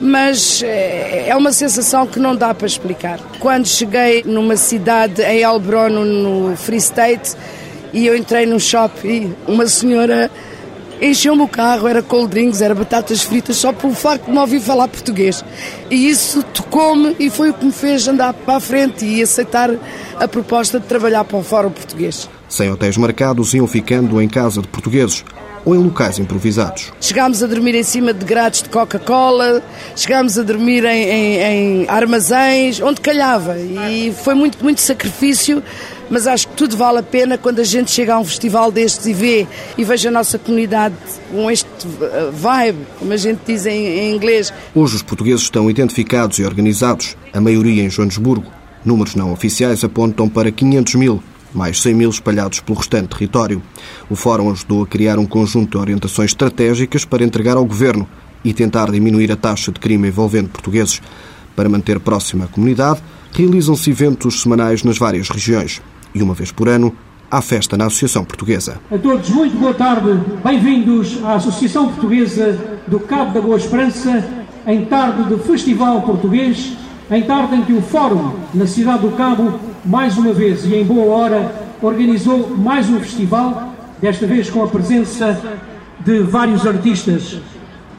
mas 0.00 0.62
eh, 0.62 1.26
é 1.28 1.36
uma 1.36 1.52
sensação 1.52 2.06
que 2.06 2.18
não 2.18 2.34
dá 2.34 2.54
para 2.54 2.66
explicar. 2.66 3.20
Quando 3.38 3.66
cheguei 3.66 4.22
numa 4.24 4.56
cidade 4.56 5.22
em 5.22 5.42
Elbron, 5.42 5.90
no 5.90 6.56
Free 6.56 6.78
State, 6.78 7.36
e 7.92 8.06
eu 8.06 8.16
entrei 8.16 8.46
num 8.46 8.58
shopping, 8.58 9.34
uma 9.46 9.66
senhora 9.66 10.30
encheu-me 11.02 11.42
o 11.42 11.48
carro, 11.48 11.88
era 11.88 12.02
cold 12.02 12.30
drinks, 12.30 12.60
era 12.60 12.74
batatas 12.74 13.22
fritas, 13.22 13.56
só 13.56 13.72
pelo 13.72 13.94
facto 13.94 14.26
de 14.26 14.30
me 14.30 14.38
ouvir 14.38 14.60
falar 14.60 14.88
português. 14.88 15.44
E 15.90 16.08
isso 16.08 16.42
tocou-me 16.42 17.16
e 17.18 17.30
foi 17.30 17.50
o 17.50 17.54
que 17.54 17.64
me 17.64 17.72
fez 17.72 18.06
andar 18.06 18.32
para 18.32 18.56
a 18.56 18.60
frente 18.60 19.04
e 19.04 19.22
aceitar 19.22 19.70
a 20.18 20.28
proposta 20.28 20.78
de 20.78 20.86
trabalhar 20.86 21.24
para 21.24 21.38
o 21.38 21.42
Fórum 21.42 21.70
Português. 21.70 22.28
Sem 22.48 22.70
hotéis 22.70 22.96
marcados, 22.96 23.54
iam 23.54 23.66
ficando 23.66 24.20
em 24.20 24.28
casa 24.28 24.60
de 24.60 24.68
portugueses 24.68 25.24
ou 25.64 25.74
em 25.74 25.78
locais 25.78 26.18
improvisados. 26.18 26.92
Chegámos 27.00 27.42
a 27.42 27.46
dormir 27.46 27.74
em 27.74 27.82
cima 27.82 28.12
de 28.12 28.24
grades 28.24 28.62
de 28.62 28.68
Coca-Cola, 28.68 29.62
chegámos 29.94 30.38
a 30.38 30.42
dormir 30.42 30.84
em, 30.84 31.04
em, 31.04 31.42
em, 31.42 31.88
armazéns, 31.88 32.80
onde 32.80 33.00
calhava. 33.00 33.58
E 33.58 34.12
foi 34.12 34.34
muito, 34.34 34.62
muito 34.62 34.80
sacrifício, 34.80 35.62
mas 36.08 36.26
acho 36.26 36.48
que 36.48 36.54
tudo 36.54 36.76
vale 36.76 36.98
a 36.98 37.02
pena 37.02 37.38
quando 37.38 37.60
a 37.60 37.64
gente 37.64 37.90
chega 37.90 38.14
a 38.14 38.18
um 38.18 38.24
festival 38.24 38.72
destes 38.72 39.06
e 39.06 39.12
vê 39.12 39.46
e 39.76 39.84
veja 39.84 40.08
a 40.08 40.12
nossa 40.12 40.38
comunidade 40.38 40.94
com 41.30 41.50
este 41.50 41.68
uh, 41.86 42.32
vibe, 42.32 42.86
como 42.98 43.12
a 43.12 43.16
gente 43.16 43.40
diz 43.46 43.66
em, 43.66 43.86
em 43.86 44.14
inglês. 44.14 44.52
Hoje 44.74 44.96
os 44.96 45.02
portugueses 45.02 45.42
estão 45.42 45.70
identificados 45.70 46.38
e 46.38 46.44
organizados, 46.44 47.16
a 47.32 47.40
maioria 47.40 47.82
em 47.82 47.90
Joanesburgo. 47.90 48.50
Números 48.84 49.14
não 49.14 49.30
oficiais 49.32 49.84
apontam 49.84 50.28
para 50.28 50.50
500 50.50 50.94
mil 50.94 51.22
mais 51.54 51.80
100 51.80 51.94
mil 51.94 52.10
espalhados 52.10 52.60
pelo 52.60 52.78
restante 52.78 53.08
território. 53.08 53.62
O 54.08 54.16
Fórum 54.16 54.50
ajudou 54.50 54.82
a 54.82 54.86
criar 54.86 55.18
um 55.18 55.26
conjunto 55.26 55.70
de 55.70 55.78
orientações 55.78 56.30
estratégicas 56.30 57.04
para 57.04 57.24
entregar 57.24 57.56
ao 57.56 57.64
Governo 57.64 58.08
e 58.44 58.52
tentar 58.52 58.90
diminuir 58.90 59.30
a 59.30 59.36
taxa 59.36 59.70
de 59.70 59.80
crime 59.80 60.08
envolvendo 60.08 60.48
portugueses. 60.48 61.02
Para 61.54 61.68
manter 61.68 62.00
próxima 62.00 62.44
a 62.44 62.48
comunidade, 62.48 63.02
realizam-se 63.32 63.90
eventos 63.90 64.42
semanais 64.42 64.82
nas 64.82 64.98
várias 64.98 65.28
regiões 65.28 65.82
e, 66.14 66.22
uma 66.22 66.34
vez 66.34 66.50
por 66.50 66.68
ano, 66.68 66.94
há 67.30 67.40
festa 67.40 67.76
na 67.76 67.86
Associação 67.86 68.24
Portuguesa. 68.24 68.80
A 68.90 68.98
todos, 68.98 69.28
muito 69.30 69.56
boa 69.58 69.74
tarde. 69.74 70.20
Bem-vindos 70.42 71.22
à 71.24 71.34
Associação 71.34 71.88
Portuguesa 71.88 72.58
do 72.86 72.98
Cabo 73.00 73.32
da 73.32 73.40
Boa 73.40 73.56
Esperança, 73.56 74.28
em 74.66 74.84
tarde 74.86 75.34
de 75.34 75.42
Festival 75.42 76.02
Português, 76.02 76.72
em 77.10 77.22
tarde 77.22 77.56
em 77.56 77.62
que 77.62 77.72
o 77.72 77.82
Fórum, 77.82 78.34
na 78.54 78.66
cidade 78.66 79.02
do 79.02 79.16
Cabo, 79.16 79.60
mais 79.84 80.16
uma 80.18 80.32
vez 80.32 80.64
e 80.64 80.74
em 80.74 80.84
boa 80.84 81.14
hora, 81.14 81.52
organizou 81.80 82.56
mais 82.56 82.88
um 82.90 83.00
festival, 83.00 83.72
desta 84.00 84.26
vez 84.26 84.50
com 84.50 84.62
a 84.62 84.68
presença 84.68 85.40
de 86.04 86.20
vários 86.20 86.66
artistas 86.66 87.38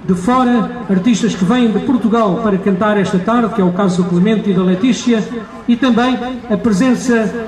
de 0.06 0.16
fora, 0.16 0.84
artistas 0.90 1.36
que 1.36 1.46
vêm 1.46 1.72
de 1.72 1.80
Portugal 1.80 2.42
para 2.44 2.58
cantar 2.58 2.98
esta 2.98 3.20
tarde, 3.20 3.54
que 3.54 3.62
é 3.62 3.64
o 3.64 3.72
caso 3.72 4.04
do 4.04 4.10
Clemente 4.10 4.50
e 4.50 4.54
da 4.54 4.64
Letícia, 4.64 5.24
e 5.68 5.76
também 5.76 6.18
a 6.50 6.58
presença, 6.58 7.48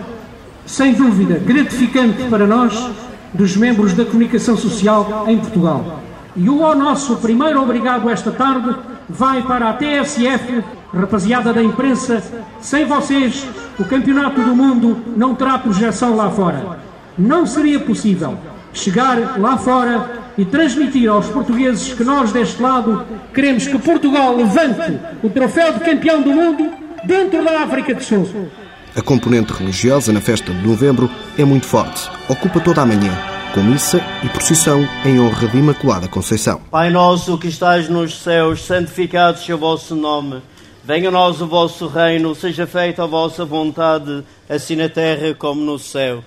sem 0.65 0.93
dúvida, 0.93 1.39
gratificante 1.39 2.23
para 2.29 2.45
nós, 2.45 2.91
dos 3.33 3.57
membros 3.57 3.93
da 3.93 4.05
comunicação 4.05 4.55
social 4.55 5.25
em 5.27 5.37
Portugal. 5.37 6.01
E 6.35 6.47
o 6.47 6.75
nosso 6.75 7.15
primeiro 7.17 7.61
obrigado 7.61 8.09
esta 8.09 8.31
tarde 8.31 8.75
vai 9.09 9.41
para 9.41 9.69
a 9.69 9.73
TSF, 9.73 10.63
rapaziada 10.93 11.51
da 11.51 11.63
imprensa, 11.63 12.23
sem 12.61 12.85
vocês 12.85 13.45
o 13.79 13.83
Campeonato 13.83 14.41
do 14.41 14.55
Mundo 14.55 14.97
não 15.17 15.33
terá 15.33 15.57
projeção 15.57 16.15
lá 16.15 16.29
fora. 16.29 16.79
Não 17.17 17.45
seria 17.45 17.79
possível 17.79 18.37
chegar 18.71 19.39
lá 19.39 19.57
fora 19.57 20.23
e 20.37 20.45
transmitir 20.45 21.09
aos 21.09 21.27
portugueses 21.27 21.93
que 21.93 22.03
nós 22.03 22.31
deste 22.31 22.61
lado 22.61 23.05
queremos 23.33 23.67
que 23.67 23.77
Portugal 23.77 24.35
levante 24.35 24.99
o 25.21 25.29
troféu 25.29 25.73
de 25.73 25.79
campeão 25.79 26.21
do 26.21 26.31
mundo 26.31 26.71
dentro 27.03 27.43
da 27.43 27.61
África 27.61 27.93
do 27.93 28.03
Sul. 28.03 28.49
A 28.95 29.01
componente 29.01 29.53
religiosa 29.53 30.11
na 30.13 30.21
festa 30.21 30.53
de 30.53 30.67
novembro 30.67 31.09
é 31.37 31.43
muito 31.43 31.65
forte. 31.65 32.09
Ocupa 32.29 32.59
toda 32.59 32.81
a 32.81 32.85
manhã, 32.85 33.11
com 33.53 33.61
missa 33.61 33.99
e 34.23 34.29
procissão 34.29 34.87
em 35.03 35.19
honra 35.19 35.47
de 35.47 35.57
Imaculada 35.57 36.07
Conceição. 36.07 36.61
Pai 36.69 36.91
nosso 36.91 37.37
que 37.37 37.47
estás 37.47 37.89
nos 37.89 38.21
céus, 38.21 38.63
santificado 38.63 39.39
seja 39.39 39.55
o 39.55 39.57
vosso 39.57 39.95
nome. 39.95 40.41
Venha 40.85 41.07
a 41.07 41.11
nós 41.11 41.39
o 41.39 41.47
vosso 41.47 41.87
reino, 41.87 42.35
seja 42.35 42.67
feita 42.67 43.05
a 43.05 43.07
vossa 43.07 43.45
vontade, 43.45 44.21
assim 44.49 44.75
na 44.75 44.89
terra 44.89 45.33
como 45.33 45.61
no 45.61 45.79
céu. 45.79 46.21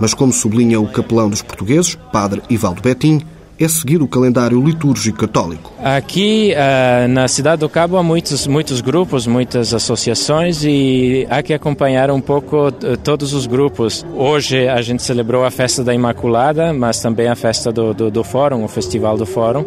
Mas 0.00 0.12
como 0.12 0.32
sublinha 0.32 0.80
o 0.80 0.88
capelão 0.88 1.30
dos 1.30 1.42
portugueses, 1.42 1.94
padre 2.12 2.42
Ivaldo 2.50 2.82
Betim, 2.82 3.20
é 3.56 3.68
seguir 3.68 4.02
o 4.02 4.08
calendário 4.08 4.60
litúrgico 4.60 5.18
católico. 5.18 5.72
Aqui 5.84 6.52
uh, 6.54 7.06
na 7.06 7.28
cidade 7.28 7.60
do 7.60 7.68
Cabo 7.68 7.98
há 7.98 8.02
muitos, 8.02 8.48
muitos 8.48 8.80
grupos, 8.80 9.28
muitas 9.28 9.72
associações 9.72 10.64
e 10.64 11.24
há 11.30 11.40
que 11.40 11.54
acompanhar 11.54 12.10
um 12.10 12.20
pouco 12.20 12.68
uh, 12.68 12.96
todos 13.04 13.32
os 13.32 13.46
grupos. 13.46 14.04
Hoje 14.16 14.66
a 14.66 14.82
gente 14.82 15.04
celebrou 15.04 15.44
a 15.44 15.52
festa 15.52 15.84
da 15.84 15.94
Imaculada, 15.94 16.72
mas 16.72 17.00
também 17.00 17.28
a 17.28 17.36
festa 17.36 17.70
do, 17.70 17.94
do, 17.94 18.10
do 18.10 18.24
Fórum, 18.24 18.64
o 18.64 18.68
Festival 18.68 19.16
do 19.16 19.26
Fórum. 19.26 19.64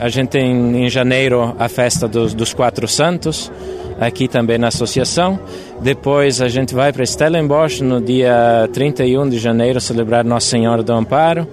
A 0.00 0.08
gente 0.08 0.30
tem 0.30 0.84
em 0.84 0.88
janeiro 0.88 1.54
a 1.58 1.68
festa 1.68 2.08
dos, 2.08 2.32
dos 2.32 2.54
Quatro 2.54 2.88
Santos 2.88 3.50
aqui 4.00 4.28
também 4.28 4.58
na 4.58 4.68
associação. 4.68 5.38
Depois 5.80 6.40
a 6.40 6.48
gente 6.48 6.74
vai 6.74 6.92
para 6.92 7.04
Stellenbosch 7.04 7.82
no 7.82 8.00
dia 8.00 8.68
31 8.72 9.28
de 9.28 9.38
janeiro 9.38 9.80
celebrar 9.80 10.24
Nossa 10.24 10.48
Senhora 10.48 10.82
do 10.82 10.92
Amparo. 10.92 11.46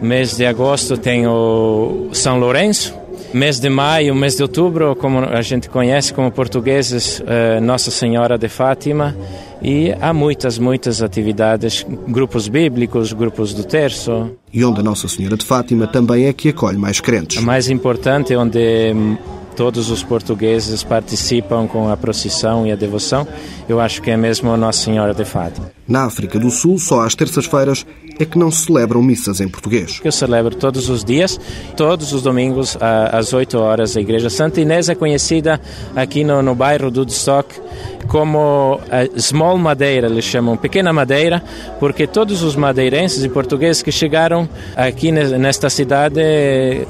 Mês 0.00 0.36
de 0.36 0.44
agosto 0.44 0.96
tem 0.96 1.26
o 1.26 2.08
São 2.12 2.38
Lourenço. 2.38 2.94
Mês 3.32 3.58
de 3.58 3.68
maio, 3.68 4.14
mês 4.14 4.36
de 4.36 4.42
outubro, 4.42 4.94
como 4.94 5.18
a 5.18 5.42
gente 5.42 5.68
conhece 5.68 6.14
como 6.14 6.30
portugueses, 6.30 7.20
eh, 7.26 7.58
Nossa 7.58 7.90
Senhora 7.90 8.38
de 8.38 8.48
Fátima. 8.48 9.16
E 9.60 9.92
há 10.00 10.12
muitas, 10.12 10.56
muitas 10.56 11.02
atividades, 11.02 11.84
grupos 12.06 12.46
bíblicos, 12.46 13.12
grupos 13.12 13.52
do 13.52 13.64
terço. 13.64 14.30
E 14.52 14.64
onde 14.64 14.78
a 14.80 14.82
Nossa 14.84 15.08
Senhora 15.08 15.36
de 15.36 15.44
Fátima 15.44 15.88
também 15.88 16.26
é 16.26 16.32
que 16.32 16.50
acolhe 16.50 16.78
mais 16.78 17.00
crentes. 17.00 17.38
A 17.38 17.40
mais 17.40 17.68
importante 17.68 18.32
é 18.32 18.38
onde 18.38 18.94
todos 19.54 19.90
os 19.90 20.02
portugueses 20.02 20.82
participam 20.82 21.66
com 21.66 21.90
a 21.90 21.96
procissão 21.96 22.66
e 22.66 22.72
a 22.72 22.76
devoção, 22.76 23.26
eu 23.68 23.80
acho 23.80 24.02
que 24.02 24.10
é 24.10 24.16
mesmo 24.16 24.50
a 24.50 24.56
Nossa 24.56 24.84
Senhora 24.84 25.14
de 25.14 25.24
Fátima. 25.24 25.70
Na 25.86 26.04
África 26.04 26.38
do 26.38 26.50
Sul, 26.50 26.78
só 26.78 27.00
às 27.02 27.14
terças-feiras 27.14 27.86
é 28.18 28.24
que 28.24 28.38
não 28.38 28.50
celebram 28.50 29.02
missas 29.02 29.40
em 29.40 29.48
português. 29.48 30.00
Eu 30.04 30.12
celebro 30.12 30.54
todos 30.54 30.88
os 30.88 31.04
dias, 31.04 31.38
todos 31.76 32.12
os 32.12 32.22
domingos, 32.22 32.76
às 32.80 33.32
8 33.32 33.58
horas, 33.58 33.96
a 33.96 34.00
Igreja 34.00 34.30
Santa 34.30 34.60
Inês 34.60 34.88
é 34.88 34.94
conhecida 34.94 35.60
aqui 35.94 36.24
no, 36.24 36.42
no 36.42 36.54
bairro 36.54 36.90
do 36.90 37.00
Woodstock 37.00 37.54
como 38.08 38.80
Small 39.18 39.58
Madeira, 39.58 40.06
eles 40.06 40.24
chamam 40.24 40.56
Pequena 40.56 40.92
Madeira, 40.92 41.42
porque 41.80 42.06
todos 42.06 42.42
os 42.42 42.54
madeirenses 42.54 43.24
e 43.24 43.28
portugueses 43.28 43.82
que 43.82 43.90
chegaram 43.90 44.48
aqui 44.76 45.10
nesta 45.10 45.70
cidade 45.70 46.20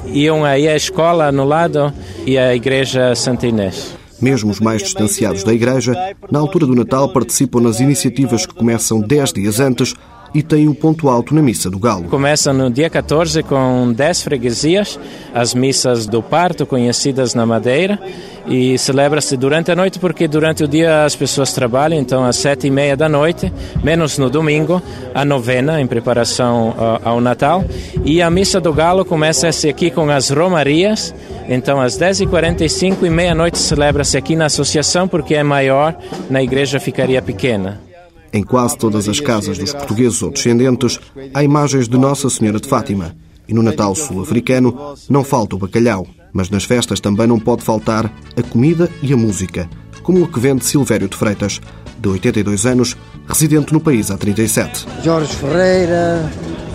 iam 0.07 0.45
aí 0.45 0.69
à 0.69 0.77
escola 0.77 1.31
no 1.31 1.45
lado 1.45 1.93
e 2.27 2.37
à 2.37 2.55
Igreja 2.55 3.15
Santa 3.15 3.47
Inês. 3.47 3.97
Mesmo 4.21 4.51
os 4.51 4.61
mais 4.61 4.83
distanciados 4.83 5.45
da 5.45 5.53
Igreja, 5.53 5.95
na 6.31 6.39
altura 6.39 6.67
do 6.67 6.75
Natal 6.75 7.09
participam 7.09 7.61
nas 7.61 7.81
iniciativas 7.81 8.47
que 8.47 8.55
começam 8.55 9.01
10 9.01 9.33
dias 9.33 9.61
antes 9.61 9.95
e 10.35 10.43
tem 10.43 10.69
o 10.69 10.75
ponto 10.75 11.09
alto 11.09 11.33
na 11.33 11.41
Missa 11.41 11.71
do 11.71 11.79
Galo. 11.79 12.05
Começa 12.05 12.53
no 12.53 12.69
dia 12.69 12.91
14 12.91 13.43
com 13.45 13.93
10 13.93 14.23
freguesias, 14.23 14.99
as 15.33 15.55
missas 15.55 16.07
do 16.07 16.21
parto 16.21 16.67
conhecidas 16.67 17.35
na 17.35 17.47
Madeira 17.47 18.01
e 18.47 18.77
celebra-se 18.77 19.37
durante 19.37 19.71
a 19.71 19.77
noite 19.77 19.99
porque 19.99 20.27
durante 20.27 20.65
o 20.65 20.69
dia 20.69 21.05
as 21.05 21.15
pessoas 21.15 21.53
trabalham, 21.53 22.01
então 22.01 22.25
às 22.25 22.37
sete 22.37 22.67
e 22.67 22.71
meia 22.71 22.97
da 22.97 23.09
noite, 23.09 23.53
menos 23.83 24.19
no 24.19 24.29
domingo, 24.29 24.83
a 25.15 25.25
novena 25.25 25.81
em 25.81 25.87
preparação 25.87 26.75
ao 27.05 27.21
Natal 27.21 27.65
e 28.05 28.21
a 28.21 28.29
Missa 28.29 28.61
do 28.61 28.73
Galo 28.73 29.05
começa-se 29.05 29.69
aqui 29.69 29.91
com 29.91 30.11
as 30.11 30.31
romarias, 30.31 31.15
então 31.49 31.81
às 31.81 31.97
10h45 31.97 33.05
e 33.05 33.11
meia-noite 33.11 33.59
celebra-se 33.59 34.17
aqui 34.17 34.35
na 34.35 34.47
associação 34.47 35.07
porque 35.07 35.37
é 35.37 35.43
maior, 35.43 35.97
na 36.29 36.43
igreja 36.43 36.81
ficaria 36.81 37.23
pequena. 37.23 37.94
Em 38.35 38.43
quase 38.43 38.77
todas 38.77 39.09
as 39.09 39.21
casas 39.21 39.57
dos 39.59 39.73
portugueses 39.73 40.21
ou 40.21 40.29
descendentes 40.29 40.99
há 41.33 41.45
imagens 41.45 41.87
de 41.87 41.97
Nossa 41.97 42.29
Senhora 42.29 42.59
de 42.59 42.69
Fátima. 42.69 43.15
E 43.47 43.55
no 43.55 43.63
Natal 43.63 43.95
sul-africano 43.95 44.97
não 45.09 45.23
falta 45.23 45.55
o 45.55 45.59
bacalhau. 45.61 46.05
Mas 46.33 46.51
nas 46.51 46.65
festas 46.65 46.99
também 46.99 47.29
não 47.29 47.39
pode 47.39 47.63
faltar 47.63 48.13
a 48.37 48.43
comida 48.43 48.91
e 49.01 49.13
a 49.13 49.17
música, 49.17 49.71
como 50.03 50.25
o 50.25 50.27
que 50.27 50.41
vende 50.41 50.65
Silvério 50.65 51.09
de 51.09 51.17
Freitas, 51.17 51.61
de 51.97 52.09
82 52.09 52.67
anos, 52.67 52.97
residente 53.29 53.73
no 53.73 53.79
país 53.79 54.11
há 54.11 54.19
37. 54.19 54.85
Jorge 55.05 55.33
Ferreira, 55.37 56.29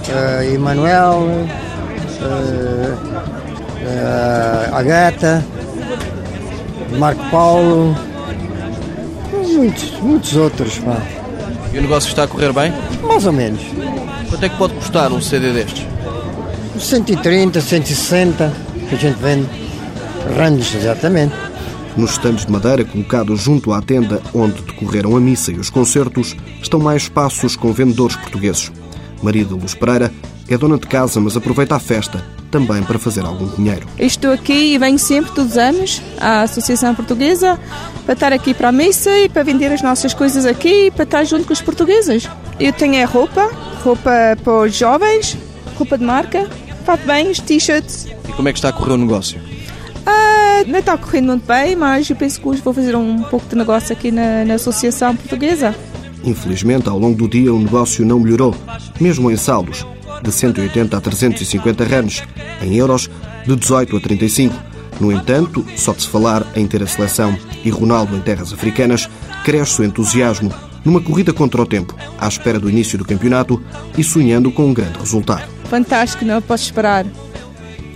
uh, 0.08 0.54
Emanuel, 0.56 1.28
uh, 2.22 2.96
uh, 3.84 4.76
Agata, 4.76 5.46
Marco 6.98 7.30
Paulo, 7.30 7.94
muitos, 9.54 9.92
muitos 10.00 10.38
outros. 10.38 10.80
Pá. 10.80 11.19
E 11.72 11.78
o 11.78 11.82
negócio 11.82 12.08
está 12.10 12.24
a 12.24 12.28
correr 12.28 12.52
bem? 12.52 12.74
Mais 13.04 13.26
ou 13.26 13.34
menos. 13.34 13.62
Quanto 14.30 14.44
é 14.44 14.50
que 14.50 14.58
pode 14.58 14.74
custar 14.74 15.12
um 15.12 15.22
CD 15.22 15.54
destes? 15.54 15.86
130, 16.80 17.62
160, 17.62 18.54
que 18.88 18.96
a 18.96 18.98
gente 18.98 19.18
vende. 19.18 19.48
Randes, 20.38 20.74
exatamente. 20.76 21.34
Nos 21.96 22.12
estandes 22.12 22.46
de 22.46 22.52
madeira 22.52 22.86
colocados 22.86 23.42
junto 23.42 23.74
à 23.74 23.82
tenda 23.82 24.22
onde 24.34 24.62
decorreram 24.62 25.16
a 25.16 25.20
missa 25.20 25.52
e 25.52 25.56
os 25.56 25.70
concertos, 25.70 26.36
estão 26.62 26.80
mais 26.80 27.04
espaços 27.04 27.56
com 27.56 27.74
vendedores 27.74 28.16
portugueses. 28.16 28.72
Maria 29.22 29.46
de 29.46 29.54
Luz 29.54 29.74
Pereira 29.74 30.12
é 30.48 30.58
dona 30.58 30.78
de 30.78 30.88
casa, 30.88 31.20
mas 31.20 31.36
aproveita 31.36 31.76
a 31.76 31.80
festa 31.80 32.24
também 32.50 32.84
para 32.84 33.00
fazer 33.00 33.26
algum 33.26 33.48
dinheiro. 33.48 33.88
Estou 33.98 34.32
aqui 34.32 34.74
e 34.74 34.78
venho 34.78 35.00
sempre, 35.00 35.32
todos 35.32 35.52
os 35.54 35.58
anos, 35.58 36.02
à 36.20 36.42
Associação 36.42 36.94
Portuguesa, 36.96 37.60
para 38.06 38.14
estar 38.14 38.34
aqui 38.34 38.54
para 38.54 38.70
a 38.70 38.72
missa 38.72 39.10
e 39.20 39.30
para 39.30 39.44
vender 39.44 39.72
as 39.72 39.82
nossas 39.82 40.14
coisas 40.14 40.46
aqui 40.46 40.88
e 40.88 40.92
para 40.92 41.04
estar 41.04 41.24
junto 41.24 41.46
com 41.46 41.54
os 41.54 41.62
portugueses. 41.62 42.28
Eu 42.60 42.74
tenho 42.74 43.04
a 43.04 43.06
roupa, 43.06 43.50
roupa 43.84 44.12
para 44.44 44.54
os 44.54 44.76
jovens, 44.76 45.38
roupa 45.76 45.98
de 45.98 46.04
marca, 46.04 46.50
fato 46.86 47.06
bens, 47.06 47.40
t-shirts. 47.40 48.08
E 48.28 48.32
como 48.34 48.50
é 48.50 48.52
que 48.52 48.58
está 48.58 48.70
a 48.70 48.74
correr 48.74 48.94
o 48.94 48.98
negócio? 48.98 49.40
Ah, 50.06 50.64
não 50.68 50.80
está 50.80 50.98
correndo 50.98 51.28
muito 51.28 51.46
bem, 51.46 51.76
mas 51.76 52.10
eu 52.10 52.16
penso 52.16 52.42
que 52.42 52.48
hoje 52.48 52.62
vou 52.62 52.74
fazer 52.74 52.96
um 52.96 53.22
pouco 53.24 53.48
de 53.48 53.56
negócio 53.56 53.94
aqui 53.94 54.12
na, 54.12 54.44
na 54.44 54.56
Associação 54.56 55.16
Portuguesa. 55.16 55.76
Infelizmente, 56.24 56.90
ao 56.90 56.98
longo 56.98 57.18
do 57.18 57.28
dia, 57.30 57.54
o 57.54 57.60
negócio 57.60 58.06
não 58.06 58.20
melhorou, 58.20 58.56
mesmo 59.00 59.32
em 59.32 59.38
saldos, 59.38 59.86
de 60.22 60.32
180 60.32 60.98
a 60.98 61.02
350 61.02 61.84
rans, 61.84 62.24
em 62.62 62.76
euros, 62.76 63.10
de 63.46 63.56
18 63.56 63.98
a 63.98 64.00
35. 64.00 64.56
No 65.00 65.12
entanto, 65.12 65.66
só 65.76 65.94
de 65.94 66.02
se 66.02 66.08
falar 66.08 66.46
em 66.56 66.68
ter 66.68 66.84
a 66.84 66.88
seleção 66.88 67.38
e 67.64 67.70
Ronaldo 67.70 68.16
em 68.16 68.22
terras 68.22 68.52
africanas, 68.52 69.10
cresce 69.44 69.82
o 69.82 69.86
entusiasmo 69.86 70.54
numa 70.84 71.02
corrida 71.02 71.34
contra 71.34 71.62
o 71.62 71.66
tempo, 71.66 71.96
à 72.18 72.28
espera 72.28 72.60
do 72.60 72.70
início 72.70 72.98
do 72.98 73.06
campeonato 73.06 73.62
e 73.98 74.04
sonhando 74.04 74.52
com 74.52 74.66
um 74.66 74.74
grande 74.74 75.00
resultado. 75.00 75.48
Fantástico, 75.66 76.26
não 76.26 76.42
posso 76.42 76.64
esperar. 76.64 77.06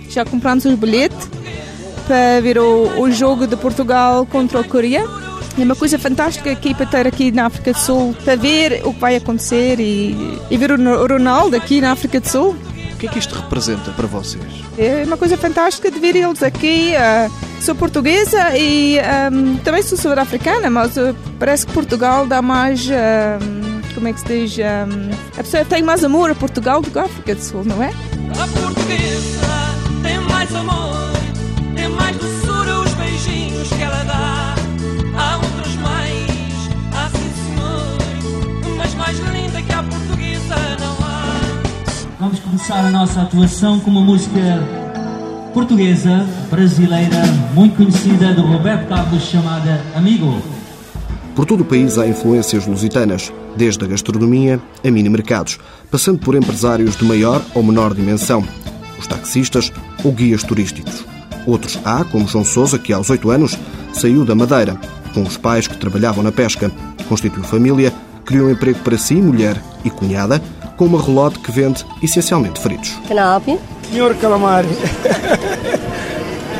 Já 0.08 0.24
compramos 0.24 0.64
os 0.64 0.74
bilhetes 0.74 1.28
para 2.06 2.40
ver 2.40 2.58
o, 2.58 3.00
o 3.00 3.10
jogo 3.10 3.46
de 3.46 3.56
Portugal 3.56 4.26
contra 4.26 4.60
a 4.60 4.64
Coreia. 4.64 5.04
É 5.56 5.62
uma 5.62 5.76
coisa 5.76 5.98
fantástica 5.98 6.50
aqui 6.50 6.74
para 6.74 6.84
estar 6.84 7.06
aqui 7.06 7.30
na 7.30 7.46
África 7.46 7.72
do 7.72 7.78
Sul, 7.78 8.16
para 8.24 8.34
ver 8.36 8.82
o 8.84 8.92
que 8.92 9.00
vai 9.00 9.16
acontecer 9.16 9.78
e, 9.78 10.38
e 10.50 10.56
ver 10.56 10.72
o 10.72 11.06
Ronaldo 11.06 11.56
aqui 11.56 11.80
na 11.80 11.92
África 11.92 12.20
do 12.20 12.28
Sul. 12.28 12.56
O 12.92 12.96
que 12.96 13.06
é 13.06 13.08
que 13.10 13.18
isto 13.18 13.34
representa 13.34 13.90
para 13.92 14.06
vocês? 14.06 14.44
É 14.78 15.04
uma 15.06 15.16
coisa 15.16 15.36
fantástica 15.36 15.90
de 15.90 15.98
ver 15.98 16.16
eles 16.16 16.42
aqui. 16.42 16.92
Uh, 16.94 17.62
sou 17.62 17.74
portuguesa 17.74 18.56
e 18.56 18.98
um, 19.32 19.56
também 19.58 19.82
sou 19.82 19.96
sul-africana, 19.96 20.70
mas 20.70 20.96
uh, 20.96 21.14
parece 21.38 21.66
que 21.66 21.72
Portugal 21.72 22.26
dá 22.26 22.42
mais. 22.42 22.86
Um, 22.88 23.94
como 23.94 24.08
é 24.08 24.12
que 24.12 24.20
se 24.20 24.26
diz? 24.26 24.58
Um, 24.58 25.10
a 25.38 25.42
pessoa 25.42 25.64
tem 25.64 25.82
mais 25.82 26.02
amor 26.02 26.30
a 26.30 26.34
Portugal 26.34 26.82
do 26.82 26.90
que 26.90 26.98
a 26.98 27.02
África 27.04 27.34
do 27.34 27.40
Sul, 27.40 27.64
não 27.64 27.82
é? 27.82 27.92
A 28.40 28.46
portuguesa 28.48 29.46
tem 30.02 30.18
mais 30.20 30.54
amor, 30.54 30.93
mais 39.04 39.18
linda 39.18 39.60
que 39.60 39.72
a 39.72 39.82
portuguesa 39.82 40.56
não 40.80 41.06
há. 41.06 41.24
Vamos 42.18 42.40
começar 42.40 42.86
a 42.86 42.90
nossa 42.90 43.20
atuação 43.20 43.78
com 43.78 43.90
uma 43.90 44.00
música 44.00 44.66
portuguesa, 45.52 46.26
brasileira, 46.50 47.22
muito 47.52 47.76
conhecida, 47.76 48.32
de 48.32 48.40
Roberto 48.40 48.88
Carlos, 48.88 49.22
chamada 49.24 49.84
Amigo. 49.94 50.40
Por 51.36 51.44
todo 51.44 51.60
o 51.60 51.64
país 51.66 51.98
há 51.98 52.06
influências 52.06 52.66
lusitanas, 52.66 53.30
desde 53.54 53.84
a 53.84 53.88
gastronomia 53.88 54.58
a 54.82 54.90
mini-mercados, 54.90 55.58
passando 55.90 56.18
por 56.18 56.34
empresários 56.34 56.96
de 56.96 57.04
maior 57.04 57.44
ou 57.54 57.62
menor 57.62 57.92
dimensão, 57.92 58.42
os 58.98 59.06
taxistas 59.06 59.70
ou 60.02 60.12
guias 60.12 60.42
turísticos. 60.42 61.04
Outros 61.46 61.78
há, 61.84 62.04
como 62.04 62.26
João 62.26 62.44
Sousa, 62.44 62.78
que 62.78 62.90
aos 62.90 63.10
oito 63.10 63.30
anos 63.30 63.58
saiu 63.92 64.24
da 64.24 64.34
Madeira, 64.34 64.80
com 65.12 65.22
os 65.24 65.36
pais 65.36 65.68
que 65.68 65.76
trabalhavam 65.76 66.24
na 66.24 66.32
pesca, 66.32 66.72
constituiu 67.06 67.44
família, 67.44 67.92
criou 68.24 68.48
um 68.48 68.50
emprego 68.50 68.78
para 68.80 68.98
si, 68.98 69.14
mulher 69.14 69.60
e 69.84 69.90
cunhada, 69.90 70.42
com 70.76 70.86
uma 70.86 71.00
relote 71.00 71.38
que 71.38 71.52
vende 71.52 71.84
essencialmente 72.02 72.60
fritos. 72.60 72.90
Can 73.08 73.14
I 73.14 73.34
help 73.34 73.46
you? 73.48 73.60
Senhor 73.90 74.14
Calamari. 74.16 74.68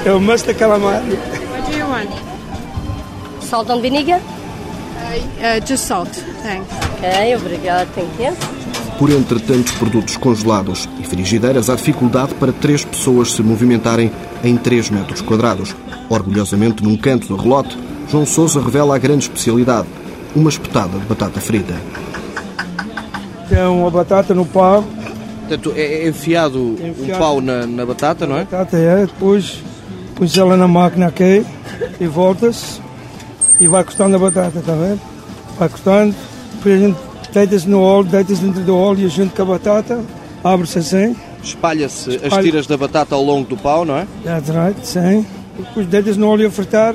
é 0.04 0.12
o 0.12 0.20
Master 0.20 0.56
Calamari. 0.56 1.18
What 1.52 1.70
do 1.70 1.76
you 1.76 1.86
want? 1.86 2.10
Salt 3.42 3.70
and 3.70 3.80
vinegar? 3.80 4.20
Uh, 5.14 5.60
just 5.66 5.84
salt, 5.84 6.10
thanks. 6.42 6.68
Ok, 6.96 7.36
obrigado, 7.36 7.88
thank 7.94 8.22
you. 8.22 8.32
Por 8.98 9.10
entre 9.10 9.40
tantos 9.40 9.72
produtos 9.72 10.16
congelados 10.16 10.88
e 11.00 11.04
frigideiras, 11.04 11.68
há 11.68 11.74
dificuldade 11.74 12.34
para 12.34 12.52
três 12.52 12.84
pessoas 12.84 13.32
se 13.32 13.42
movimentarem 13.42 14.10
em 14.42 14.56
3 14.56 14.90
metros 14.90 15.20
quadrados. 15.20 15.74
Orgulhosamente, 16.08 16.82
num 16.82 16.96
canto 16.96 17.26
do 17.26 17.36
relote, 17.36 17.76
João 18.08 18.24
Sousa 18.24 18.60
revela 18.60 18.94
a 18.94 18.98
grande 18.98 19.24
especialidade, 19.24 19.88
uma 20.34 20.48
espetada 20.50 20.98
de 20.98 21.04
batata 21.06 21.40
frita. 21.40 21.74
Tem 23.48 23.62
uma 23.66 23.90
batata 23.90 24.34
no 24.34 24.44
pau. 24.46 24.84
Portanto, 25.40 25.72
é 25.76 26.08
enfiado, 26.08 26.76
Enfiado. 26.82 27.12
o 27.12 27.18
pau 27.18 27.40
na, 27.40 27.66
na 27.66 27.84
batata, 27.84 28.26
não 28.26 28.36
é? 28.36 28.44
Batata 28.44 28.76
é, 28.78 29.00
depois 29.06 29.62
põe 30.14 30.26
ela 30.38 30.56
na 30.56 30.66
máquina 30.66 31.06
aqui 31.08 31.44
e 32.00 32.06
volta-se 32.06 32.80
e 33.60 33.68
vai 33.68 33.84
costando 33.84 34.16
a 34.16 34.18
batata, 34.18 34.58
está 34.58 34.72
vendo? 34.72 35.00
Vai 35.58 35.68
costando, 35.68 36.14
depois 36.54 36.74
a 36.82 36.86
gente 36.86 36.96
deita-se 37.32 37.68
no 37.68 37.80
óleo, 37.82 38.04
deita-se 38.08 38.40
dentro 38.40 38.62
do 38.62 38.74
óleo 38.74 39.06
e 39.06 39.08
junto 39.10 39.36
com 39.36 39.42
a 39.42 39.44
batata, 39.44 40.00
abre-se 40.42 40.78
assim, 40.78 41.14
Espalha-se 41.42 42.08
as 42.16 42.22
Espalha. 42.22 42.42
tiras 42.42 42.66
da 42.66 42.76
batata 42.78 43.14
ao 43.14 43.22
longo 43.22 43.46
do 43.46 43.56
pau, 43.56 43.84
não 43.84 43.98
é? 43.98 44.06
that's 44.24 44.48
right, 44.48 44.86
sim. 44.86 45.26
Depois 45.58 45.86
deita-se 45.86 46.18
no 46.18 46.28
óleo 46.28 46.48
a 46.48 46.50
fritar, 46.50 46.94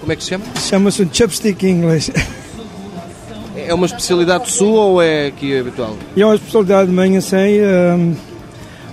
Como 0.00 0.12
é 0.12 0.16
que 0.16 0.22
se 0.22 0.28
chama? 0.30 0.44
chama-se 0.60 1.02
um 1.02 1.08
chopstick 1.10 1.62
em 1.64 1.70
inglês. 1.70 2.10
É 3.68 3.74
uma 3.74 3.84
especialidade 3.84 4.50
sua 4.50 4.80
ou 4.80 5.02
é 5.02 5.26
aqui 5.26 5.58
habitual? 5.58 5.94
E 6.16 6.22
é 6.22 6.24
uma 6.24 6.34
especialidade 6.34 6.90
minha, 6.90 7.18
assim, 7.18 7.36
um, 7.60 8.16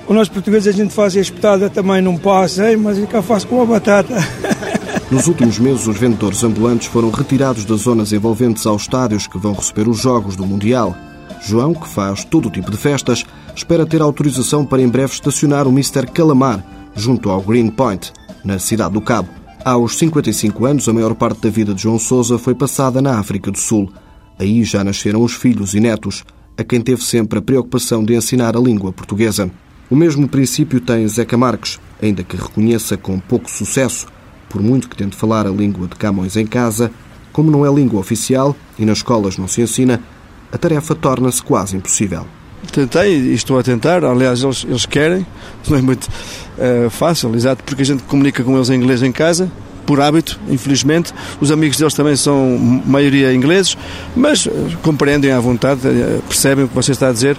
o 0.05 0.13
nosso 0.13 0.29
português 0.31 0.67
a 0.67 0.71
gente 0.73 0.93
faz 0.93 1.15
a 1.15 1.21
espetada 1.21 1.69
também 1.69 2.01
não 2.01 2.17
passa, 2.17 2.69
hein, 2.69 2.75
mas 2.75 2.97
eu 2.97 3.07
cá 3.07 3.21
faço 3.21 3.47
com 3.47 3.61
a 3.61 3.65
batata. 3.65 4.15
Nos 5.09 5.27
últimos 5.27 5.59
meses, 5.59 5.87
os 5.87 5.97
vendedores 5.97 6.43
ambulantes 6.43 6.87
foram 6.87 7.09
retirados 7.09 7.63
das 7.63 7.81
zonas 7.83 8.11
envolventes 8.11 8.65
aos 8.65 8.81
estádios 8.81 9.27
que 9.27 9.37
vão 9.37 9.53
receber 9.53 9.87
os 9.87 9.97
Jogos 9.97 10.35
do 10.35 10.45
Mundial. 10.45 10.93
João, 11.41 11.73
que 11.73 11.87
faz 11.87 12.25
todo 12.25 12.49
o 12.49 12.51
tipo 12.51 12.69
de 12.69 12.75
festas, 12.75 13.23
espera 13.55 13.85
ter 13.85 14.01
autorização 14.01 14.65
para 14.65 14.81
em 14.81 14.89
breve 14.89 15.13
estacionar 15.13 15.67
o 15.67 15.71
Mr. 15.71 16.05
Calamar, 16.07 16.61
junto 16.93 17.29
ao 17.29 17.41
Green 17.41 17.69
Point, 17.69 18.11
na 18.43 18.59
cidade 18.59 18.93
do 18.93 18.99
Cabo. 18.99 19.29
Aos 19.63 19.97
55 19.97 20.65
anos, 20.65 20.89
a 20.89 20.93
maior 20.93 21.15
parte 21.15 21.39
da 21.39 21.49
vida 21.49 21.73
de 21.73 21.83
João 21.83 21.97
Sousa 21.97 22.37
foi 22.37 22.53
passada 22.53 23.01
na 23.01 23.17
África 23.17 23.49
do 23.49 23.57
Sul. 23.57 23.89
Aí 24.37 24.63
já 24.63 24.83
nasceram 24.83 25.23
os 25.23 25.33
filhos 25.33 25.73
e 25.73 25.79
netos, 25.79 26.23
a 26.57 26.63
quem 26.63 26.81
teve 26.81 27.03
sempre 27.03 27.39
a 27.39 27.41
preocupação 27.41 28.03
de 28.03 28.15
ensinar 28.15 28.55
a 28.55 28.59
língua 28.59 28.91
portuguesa. 28.91 29.49
O 29.89 29.95
mesmo 29.95 30.27
princípio 30.27 30.79
tem 30.79 31.07
Zeca 31.07 31.37
Marques, 31.37 31.79
ainda 32.01 32.23
que 32.23 32.35
reconheça 32.35 32.97
com 32.97 33.19
pouco 33.19 33.49
sucesso, 33.49 34.07
por 34.49 34.61
muito 34.61 34.89
que 34.89 34.95
tente 34.95 35.15
falar 35.15 35.45
a 35.45 35.51
língua 35.51 35.87
de 35.87 35.95
Camões 35.95 36.35
em 36.35 36.45
casa, 36.45 36.91
como 37.31 37.51
não 37.51 37.65
é 37.65 37.73
língua 37.73 37.99
oficial 37.99 38.55
e 38.79 38.85
nas 38.85 38.99
escolas 38.99 39.37
não 39.37 39.47
se 39.47 39.61
ensina, 39.61 40.01
a 40.51 40.57
tarefa 40.57 40.95
torna-se 40.95 41.43
quase 41.43 41.75
impossível. 41.75 42.25
Tentei 42.71 43.17
e 43.17 43.33
estou 43.33 43.59
a 43.59 43.63
tentar, 43.63 44.03
aliás, 44.03 44.41
eles, 44.41 44.65
eles 44.67 44.85
querem, 44.85 45.25
não 45.67 45.77
é 45.77 45.81
muito 45.81 46.07
eh, 46.57 46.87
fácil, 46.89 47.35
exato, 47.35 47.63
porque 47.63 47.81
a 47.81 47.85
gente 47.85 48.03
comunica 48.03 48.43
com 48.43 48.55
eles 48.55 48.69
em 48.69 48.75
inglês 48.75 49.03
em 49.03 49.11
casa, 49.11 49.51
por 49.85 50.01
hábito, 50.01 50.39
infelizmente. 50.49 51.13
Os 51.39 51.51
amigos 51.51 51.77
deles 51.77 51.93
também 51.93 52.15
são 52.15 52.57
maioria 52.85 53.33
ingleses, 53.33 53.77
mas 54.15 54.47
eh, 54.47 54.51
compreendem 54.81 55.31
à 55.31 55.39
vontade, 55.39 55.87
eh, 55.87 56.19
percebem 56.27 56.65
o 56.65 56.67
que 56.67 56.75
você 56.75 56.91
está 56.91 57.09
a 57.09 57.11
dizer. 57.11 57.37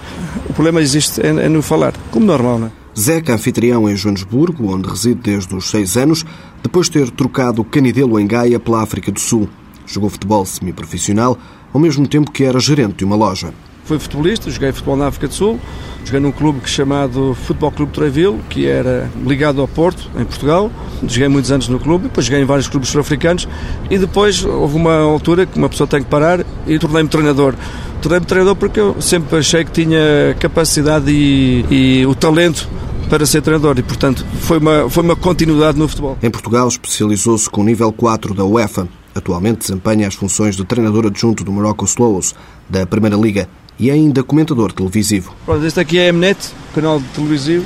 O 0.49 0.53
problema 0.53 0.81
existe 0.81 1.21
é, 1.21 1.27
é 1.27 1.49
no 1.49 1.61
falar, 1.61 1.93
como 2.11 2.25
normal, 2.25 2.59
não 2.59 2.67
é? 2.67 2.71
Zeca, 2.99 3.35
anfitrião 3.35 3.87
em 3.87 3.95
Joanesburgo, 3.95 4.73
onde 4.73 4.89
reside 4.89 5.21
desde 5.21 5.53
os 5.53 5.69
seis 5.69 5.95
anos, 5.95 6.25
depois 6.63 6.87
de 6.87 6.93
ter 6.93 7.11
trocado 7.11 7.61
o 7.61 7.65
Canidelo 7.65 8.19
em 8.19 8.25
Gaia 8.25 8.59
pela 8.59 8.81
África 8.81 9.11
do 9.11 9.19
Sul. 9.19 9.47
Jogou 9.85 10.09
futebol 10.09 10.43
semiprofissional, 10.45 11.37
ao 11.71 11.79
mesmo 11.79 12.07
tempo 12.07 12.31
que 12.31 12.43
era 12.43 12.59
gerente 12.59 12.97
de 12.97 13.05
uma 13.05 13.15
loja. 13.15 13.53
Fui 13.87 13.97
futebolista, 13.97 14.51
joguei 14.51 14.73
futebol 14.73 14.97
na 14.97 15.07
África 15.07 15.29
do 15.29 15.33
Sul, 15.33 15.57
joguei 16.03 16.19
num 16.19 16.33
clube 16.33 16.59
chamado 16.65 17.33
Futebol 17.45 17.71
Clube 17.71 17.93
Treville, 17.93 18.37
que 18.49 18.67
era 18.67 19.09
ligado 19.25 19.61
ao 19.61 19.67
Porto, 19.67 20.11
em 20.19 20.25
Portugal. 20.25 20.69
Joguei 21.07 21.29
muitos 21.29 21.53
anos 21.53 21.69
no 21.69 21.79
clube, 21.79 22.03
depois 22.03 22.25
joguei 22.25 22.41
em 22.41 22.45
vários 22.45 22.67
clubes 22.67 22.89
sul-africanos 22.89 23.47
e 23.89 23.97
depois 23.97 24.43
houve 24.43 24.75
uma 24.75 24.97
altura 24.99 25.45
que 25.45 25.57
uma 25.57 25.69
pessoa 25.69 25.87
tem 25.87 26.03
que 26.03 26.09
parar 26.09 26.45
e 26.67 26.77
tornei-me 26.77 27.07
treinador. 27.07 27.55
Tornei-me 28.01 28.25
treinador 28.25 28.57
porque 28.57 28.77
eu 28.77 29.01
sempre 29.01 29.37
achei 29.37 29.63
que 29.63 29.71
tinha 29.71 30.35
capacidade 30.37 31.09
e, 31.09 31.65
e 31.71 32.05
o 32.05 32.13
talento 32.13 32.67
para 33.09 33.25
ser 33.25 33.41
treinador 33.41 33.79
e, 33.79 33.83
portanto, 33.83 34.25
foi 34.41 34.57
uma, 34.57 34.89
foi 34.89 35.01
uma 35.01 35.15
continuidade 35.15 35.79
no 35.79 35.87
futebol. 35.87 36.17
Em 36.21 36.29
Portugal, 36.29 36.67
especializou-se 36.67 37.49
com 37.49 37.61
o 37.61 37.63
nível 37.63 37.93
4 37.93 38.33
da 38.33 38.43
UEFA. 38.43 38.85
Atualmente 39.15 39.59
desempenha 39.59 40.09
as 40.09 40.13
funções 40.13 40.57
de 40.57 40.65
treinador 40.65 41.05
adjunto 41.05 41.45
do 41.45 41.53
Morocco 41.53 41.85
Slows, 41.85 42.35
da 42.69 42.85
Primeira 42.85 43.15
Liga, 43.15 43.47
e 43.79 43.91
ainda 43.91 44.23
comentador 44.23 44.71
televisivo. 44.71 45.35
Pronto, 45.45 45.65
este 45.65 45.79
aqui 45.79 45.97
é 45.97 46.09
a 46.09 46.13
Mnet, 46.13 46.53
canal 46.73 47.01
televisivo. 47.13 47.65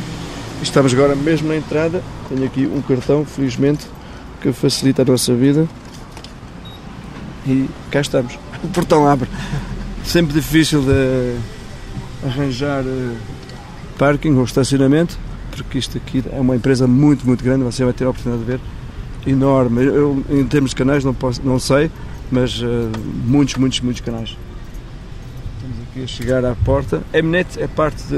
Estamos 0.62 0.93
agora 0.93 1.15
mesmo 1.15 1.47
na 1.47 1.56
entrada. 1.56 2.04
Tenho 2.30 2.45
aqui 2.45 2.65
um 2.65 2.82
cartão, 2.82 3.26
felizmente, 3.26 3.86
que 4.41 4.52
facilita 4.52 5.02
a 5.02 5.06
nossa 5.06 5.34
vida. 5.34 5.67
E 7.47 7.69
cá 7.89 8.02
estamos. 8.02 8.38
O 8.63 8.67
portão 8.67 9.08
abre. 9.08 9.28
Sempre 10.04 10.34
difícil 10.34 10.84
de 10.84 11.36
arranjar 12.24 12.84
eh, 12.86 13.15
parking 13.97 14.36
ou 14.36 14.43
estacionamento, 14.43 15.17
porque 15.50 15.78
isto 15.78 15.97
aqui 15.97 16.24
é 16.32 16.39
uma 16.39 16.56
empresa 16.56 16.88
muito, 16.88 17.26
muito 17.26 17.43
grande, 17.43 17.63
você 17.63 17.84
vai 17.84 17.93
ter 17.93 18.06
a 18.06 18.10
oportunidade 18.10 18.45
de 18.45 18.52
ver, 18.52 18.62
enorme. 19.26 19.84
Eu, 19.84 20.24
em 20.30 20.45
termos 20.45 20.71
de 20.71 20.76
canais, 20.76 21.04
não, 21.04 21.13
posso, 21.13 21.41
não 21.43 21.60
sei, 21.60 21.89
mas 22.32 22.62
uh, 22.62 22.91
muitos, 23.26 23.56
muitos, 23.56 23.80
muitos 23.82 24.02
canais. 24.02 24.38
A 25.94 26.08
chegar 26.08 26.46
à 26.46 26.56
porta. 26.56 27.04
A 27.14 27.22
Mnet 27.22 27.62
é 27.62 27.68
parte 27.68 28.02
de 28.04 28.16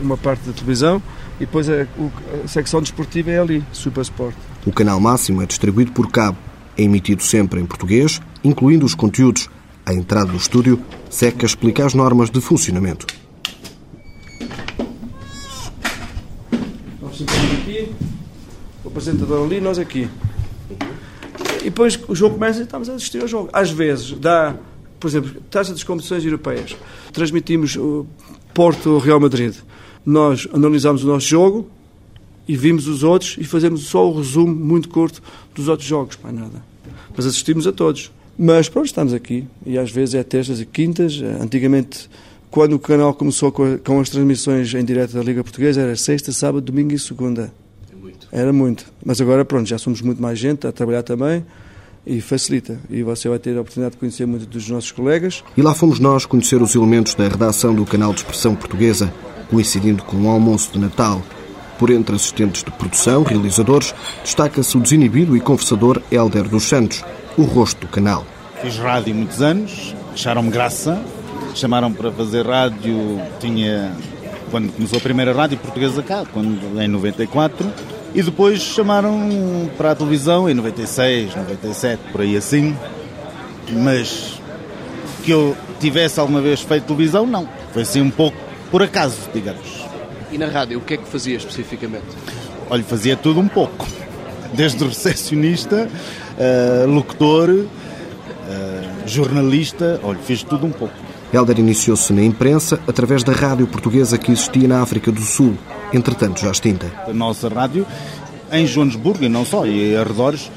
uma 0.00 0.16
parte 0.16 0.46
da 0.46 0.52
televisão 0.52 1.02
e 1.36 1.40
depois 1.40 1.68
a, 1.68 1.86
a 2.44 2.48
secção 2.48 2.80
desportiva 2.80 3.30
é 3.30 3.40
ali, 3.40 3.64
Super 3.72 4.02
Sport. 4.02 4.36
O 4.64 4.72
canal 4.72 5.00
máximo 5.00 5.42
é 5.42 5.46
distribuído 5.46 5.92
por 5.92 6.10
cabo. 6.10 6.38
É 6.78 6.82
emitido 6.82 7.22
sempre 7.22 7.60
em 7.60 7.66
português, 7.66 8.20
incluindo 8.44 8.86
os 8.86 8.94
conteúdos. 8.94 9.50
A 9.84 9.94
entrada 9.94 10.30
do 10.30 10.36
estúdio, 10.36 10.80
Seca 11.10 11.46
explica 11.46 11.84
as 11.84 11.94
normas 11.94 12.30
de 12.30 12.40
funcionamento. 12.40 13.06
Nós 17.00 17.22
aqui, 17.22 17.92
o 18.84 18.88
apresentador 18.88 19.44
ali, 19.44 19.60
nós 19.60 19.78
aqui. 19.78 20.08
E 21.60 21.64
depois 21.64 21.98
o 22.08 22.14
jogo 22.14 22.34
começa 22.34 22.60
e 22.60 22.62
estamos 22.62 22.88
a 22.88 22.94
assistir 22.94 23.20
ao 23.22 23.28
jogo. 23.28 23.48
Às 23.52 23.70
vezes 23.70 24.12
dá, 24.18 24.54
por 24.98 25.08
exemplo, 25.08 25.40
taxa 25.50 25.72
das 25.72 25.84
competições 25.84 26.24
europeias. 26.24 26.76
Transmitimos 27.12 27.76
o 27.76 28.06
Porto-Real 28.54 29.20
Madrid. 29.20 29.54
Nós 30.04 30.48
analisamos 30.52 31.04
o 31.04 31.06
nosso 31.06 31.26
jogo 31.26 31.68
e 32.48 32.56
vimos 32.56 32.86
os 32.86 33.02
outros 33.02 33.36
e 33.38 33.44
fazemos 33.44 33.82
só 33.84 34.08
o 34.08 34.16
resumo 34.16 34.54
muito 34.54 34.88
curto 34.88 35.22
dos 35.54 35.68
outros 35.68 35.88
jogos. 35.88 36.16
Para 36.16 36.32
nada. 36.32 36.62
Mas 37.16 37.26
assistimos 37.26 37.66
a 37.66 37.72
todos. 37.72 38.10
Mas 38.38 38.68
pronto, 38.68 38.86
estamos 38.86 39.12
aqui. 39.12 39.46
E 39.64 39.78
às 39.78 39.90
vezes 39.90 40.14
é 40.14 40.22
terças 40.22 40.60
e 40.60 40.66
quintas. 40.66 41.20
Antigamente, 41.40 42.08
quando 42.50 42.74
o 42.74 42.78
canal 42.78 43.14
começou 43.14 43.50
com 43.50 44.00
as 44.00 44.08
transmissões 44.08 44.72
em 44.74 44.84
direto 44.84 45.12
da 45.12 45.22
Liga 45.22 45.42
Portuguesa, 45.42 45.80
era 45.80 45.96
sexta, 45.96 46.32
sábado, 46.32 46.64
domingo 46.64 46.94
e 46.94 46.98
segunda. 46.98 47.52
Era 48.30 48.52
muito. 48.52 48.86
Mas 49.04 49.20
agora, 49.20 49.44
pronto, 49.44 49.68
já 49.68 49.78
somos 49.78 50.00
muito 50.00 50.20
mais 50.20 50.38
gente 50.38 50.66
a 50.66 50.72
trabalhar 50.72 51.02
também 51.02 51.44
e 52.06 52.20
facilita. 52.20 52.78
E 52.88 53.02
você 53.02 53.28
vai 53.28 53.38
ter 53.38 53.56
a 53.56 53.60
oportunidade 53.60 53.94
de 53.94 53.98
conhecer 53.98 54.26
muitos 54.26 54.46
dos 54.46 54.68
nossos 54.68 54.92
colegas. 54.92 55.42
E 55.56 55.62
lá 55.62 55.74
fomos 55.74 55.98
nós 55.98 56.24
conhecer 56.24 56.62
os 56.62 56.74
elementos 56.74 57.14
da 57.14 57.28
redação 57.28 57.74
do 57.74 57.84
canal 57.84 58.12
de 58.12 58.20
expressão 58.20 58.54
portuguesa, 58.54 59.12
coincidindo 59.50 60.02
com 60.04 60.16
o 60.16 60.28
almoço 60.28 60.72
de 60.72 60.78
Natal. 60.78 61.22
Por 61.78 61.90
entre 61.90 62.14
assistentes 62.14 62.62
de 62.62 62.70
produção, 62.70 63.22
realizadores, 63.22 63.94
destaca-se 64.22 64.76
o 64.78 64.80
desinibido 64.80 65.36
e 65.36 65.40
conversador 65.40 66.00
Hélder 66.10 66.48
dos 66.48 66.64
Santos, 66.64 67.04
o 67.36 67.42
rosto 67.42 67.80
do 67.80 67.88
canal. 67.88 68.24
Fiz 68.62 68.78
rádio 68.78 69.14
muitos 69.14 69.42
anos, 69.42 69.94
acharam-me 70.14 70.50
graça, 70.50 71.02
chamaram 71.54 71.92
para 71.92 72.10
fazer 72.10 72.46
rádio, 72.46 73.20
tinha 73.38 73.94
quando 74.50 74.72
começou 74.72 74.98
a 74.98 75.02
primeira 75.02 75.32
rádio 75.34 75.58
portuguesa 75.58 76.02
cá, 76.02 76.24
quando, 76.32 76.80
em 76.80 76.88
94, 76.88 77.70
e 78.16 78.22
depois 78.22 78.62
chamaram 78.62 79.70
para 79.76 79.90
a 79.90 79.94
televisão 79.94 80.48
em 80.48 80.54
96, 80.54 81.36
97, 81.36 82.00
por 82.10 82.22
aí 82.22 82.34
assim. 82.34 82.74
Mas 83.70 84.40
que 85.22 85.30
eu 85.30 85.54
tivesse 85.78 86.18
alguma 86.18 86.40
vez 86.40 86.62
feito 86.62 86.86
televisão, 86.86 87.26
não. 87.26 87.46
Foi 87.74 87.82
assim 87.82 88.00
um 88.00 88.10
pouco 88.10 88.38
por 88.70 88.82
acaso, 88.82 89.18
digamos. 89.34 89.84
E 90.32 90.38
na 90.38 90.46
rádio, 90.46 90.78
o 90.78 90.80
que 90.80 90.94
é 90.94 90.96
que 90.96 91.06
fazia 91.06 91.36
especificamente? 91.36 92.06
Olha, 92.70 92.82
fazia 92.82 93.18
tudo 93.18 93.38
um 93.38 93.48
pouco. 93.48 93.86
Desde 94.54 94.82
recepcionista, 94.82 95.86
uh, 95.86 96.90
locutor, 96.90 97.50
uh, 97.50 97.68
jornalista, 99.04 100.00
olha, 100.02 100.18
fiz 100.20 100.42
tudo 100.42 100.64
um 100.64 100.72
pouco. 100.72 100.94
Helder 101.34 101.58
iniciou-se 101.58 102.14
na 102.14 102.22
imprensa 102.22 102.80
através 102.88 103.22
da 103.22 103.32
rádio 103.32 103.66
portuguesa 103.66 104.16
que 104.16 104.32
existia 104.32 104.66
na 104.66 104.80
África 104.80 105.12
do 105.12 105.20
Sul, 105.20 105.54
entretanto 105.92 106.40
já 106.40 106.50
extinta. 106.50 106.86
A 107.08 107.12
nossa 107.12 107.48
rádio, 107.48 107.86
em 108.52 108.66
Joanesburgo 108.66 109.24
e 109.24 109.28
não 109.28 109.44
só, 109.44 109.66
e 109.66 109.96
arredores, 109.96 110.50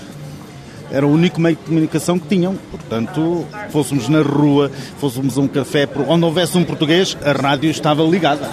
era 0.91 1.05
o 1.05 1.11
único 1.11 1.39
meio 1.39 1.55
de 1.55 1.63
comunicação 1.63 2.17
que 2.17 2.27
tinham. 2.27 2.55
Portanto, 2.71 3.45
fôssemos 3.69 4.09
na 4.09 4.21
rua, 4.21 4.71
fôssemos 4.97 5.37
a 5.37 5.41
um 5.41 5.47
café, 5.47 5.87
onde 6.07 6.25
houvesse 6.25 6.57
um 6.57 6.63
português, 6.63 7.17
a 7.23 7.31
rádio 7.31 7.69
estava 7.69 8.03
ligada. 8.03 8.49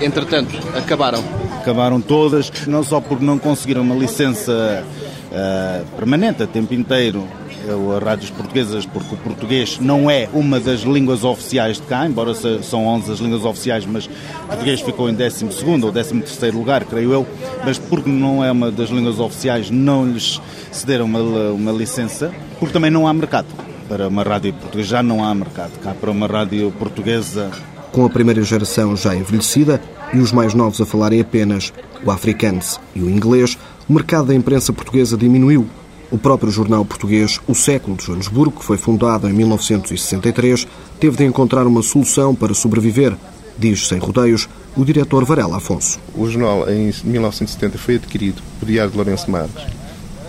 Entretanto, 0.00 0.56
acabaram. 0.76 1.22
Acabaram 1.60 2.00
todas, 2.00 2.52
não 2.66 2.82
só 2.82 3.00
porque 3.00 3.24
não 3.24 3.38
conseguiram 3.38 3.82
uma 3.82 3.94
licença 3.94 4.84
uh, 5.30 5.86
permanente 5.96 6.42
a 6.42 6.46
tempo 6.46 6.74
inteiro 6.74 7.26
as 7.66 8.02
rádios 8.02 8.30
portuguesas, 8.30 8.86
porque 8.86 9.14
o 9.14 9.18
português 9.18 9.78
não 9.80 10.10
é 10.10 10.28
uma 10.32 10.60
das 10.60 10.80
línguas 10.80 11.24
oficiais 11.24 11.76
de 11.76 11.82
cá, 11.82 12.06
embora 12.06 12.32
são 12.62 12.86
11 12.86 13.12
as 13.12 13.18
línguas 13.18 13.44
oficiais, 13.44 13.84
mas 13.84 14.06
o 14.06 14.46
português 14.46 14.80
ficou 14.80 15.08
em 15.08 15.14
12 15.14 15.44
ou 15.84 15.92
13 15.92 16.50
lugar, 16.52 16.84
creio 16.84 17.12
eu, 17.12 17.26
mas 17.64 17.78
porque 17.78 18.08
não 18.08 18.44
é 18.44 18.50
uma 18.50 18.70
das 18.70 18.90
línguas 18.90 19.18
oficiais, 19.18 19.70
não 19.70 20.06
lhes 20.06 20.40
cederam 20.70 21.06
uma, 21.06 21.20
uma 21.50 21.72
licença, 21.72 22.32
porque 22.58 22.72
também 22.72 22.90
não 22.90 23.06
há 23.06 23.12
mercado 23.12 23.46
para 23.88 24.08
uma 24.08 24.22
rádio 24.22 24.52
portuguesa, 24.54 24.88
já 24.88 25.02
não 25.02 25.24
há 25.24 25.34
mercado 25.34 25.72
cá 25.82 25.94
para 25.94 26.10
uma 26.10 26.26
rádio 26.26 26.72
portuguesa. 26.78 27.50
Com 27.92 28.04
a 28.04 28.10
primeira 28.10 28.42
geração 28.42 28.96
já 28.96 29.14
envelhecida 29.14 29.80
e 30.12 30.18
os 30.18 30.32
mais 30.32 30.54
novos 30.54 30.80
a 30.80 30.86
falarem 30.86 31.20
apenas 31.20 31.72
o 32.04 32.10
afrikaans 32.10 32.80
e 32.94 33.00
o 33.00 33.10
inglês, 33.10 33.56
o 33.88 33.92
mercado 33.92 34.26
da 34.26 34.34
imprensa 34.34 34.72
portuguesa 34.72 35.16
diminuiu 35.16 35.66
o 36.10 36.18
próprio 36.18 36.50
jornal 36.50 36.84
português 36.84 37.40
O 37.46 37.54
Século 37.54 37.96
de 37.96 38.04
Joanesburgo, 38.04 38.58
que 38.58 38.64
foi 38.64 38.76
fundado 38.76 39.28
em 39.28 39.32
1963, 39.32 40.66
teve 41.00 41.16
de 41.16 41.24
encontrar 41.24 41.66
uma 41.66 41.82
solução 41.82 42.34
para 42.34 42.54
sobreviver, 42.54 43.16
diz 43.58 43.88
sem 43.88 43.98
rodeios 43.98 44.48
o 44.76 44.84
diretor 44.84 45.24
Varela 45.24 45.56
Afonso. 45.56 45.98
O 46.14 46.28
jornal, 46.28 46.68
em 46.70 46.92
1970, 47.04 47.78
foi 47.78 47.96
adquirido 47.96 48.42
por 48.58 48.66
Diário 48.66 48.90
de 48.90 48.96
Lourenço 48.96 49.30
Marques 49.30 49.64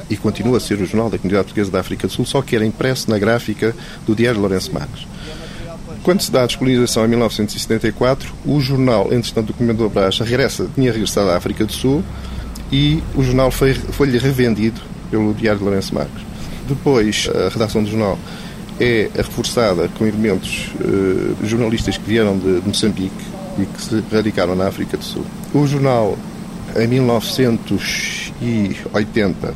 e 0.09 0.15
continua 0.15 0.57
a 0.57 0.59
ser 0.59 0.79
o 0.81 0.85
jornal 0.85 1.09
da 1.09 1.17
Comunidade 1.17 1.45
Portuguesa 1.45 1.69
da 1.69 1.79
África 1.79 2.07
do 2.07 2.13
Sul, 2.13 2.25
só 2.25 2.41
que 2.41 2.55
era 2.55 2.65
impresso 2.65 3.09
na 3.09 3.19
gráfica 3.19 3.75
do 4.05 4.15
Diário 4.15 4.37
de 4.37 4.41
Lourenço 4.41 4.73
Marques. 4.73 5.05
Quando 6.01 6.21
se 6.21 6.31
dá 6.31 6.43
a 6.43 6.45
descolonização 6.45 7.03
em 7.03 7.09
1974, 7.09 8.33
o 8.45 8.61
jornal, 8.61 9.11
entretanto, 9.11 9.47
do 9.47 9.53
Comendador 9.53 9.89
Brás 9.89 10.17
regressa, 10.19 10.69
tinha 10.73 10.91
regressado 10.91 11.29
à 11.29 11.35
África 11.35 11.65
do 11.65 11.73
Sul 11.73 12.01
e 12.71 13.03
o 13.15 13.23
jornal 13.23 13.51
foi-lhe 13.51 13.79
foi 13.91 14.09
revendido 14.17 14.79
pelo 15.09 15.33
Diário 15.33 15.59
de 15.59 15.65
Lourenço 15.65 15.95
Marques. 15.95 16.21
Depois, 16.67 17.29
a 17.33 17.47
redação 17.49 17.83
do 17.83 17.89
jornal 17.89 18.19
é 18.79 19.09
reforçada 19.15 19.89
com 19.97 20.05
elementos 20.05 20.69
uh, 20.79 21.35
jornalistas 21.45 21.97
que 21.97 22.07
vieram 22.07 22.37
de, 22.37 22.61
de, 22.61 22.67
Moçambique 22.67 23.25
e 23.57 23.65
que 23.65 23.81
se 23.81 24.03
radicaram 24.11 24.55
na 24.55 24.67
África 24.67 24.95
do 24.97 25.03
Sul. 25.03 25.25
O 25.53 25.65
jornal, 25.65 26.15
em 26.75 26.87
1980, 26.87 29.53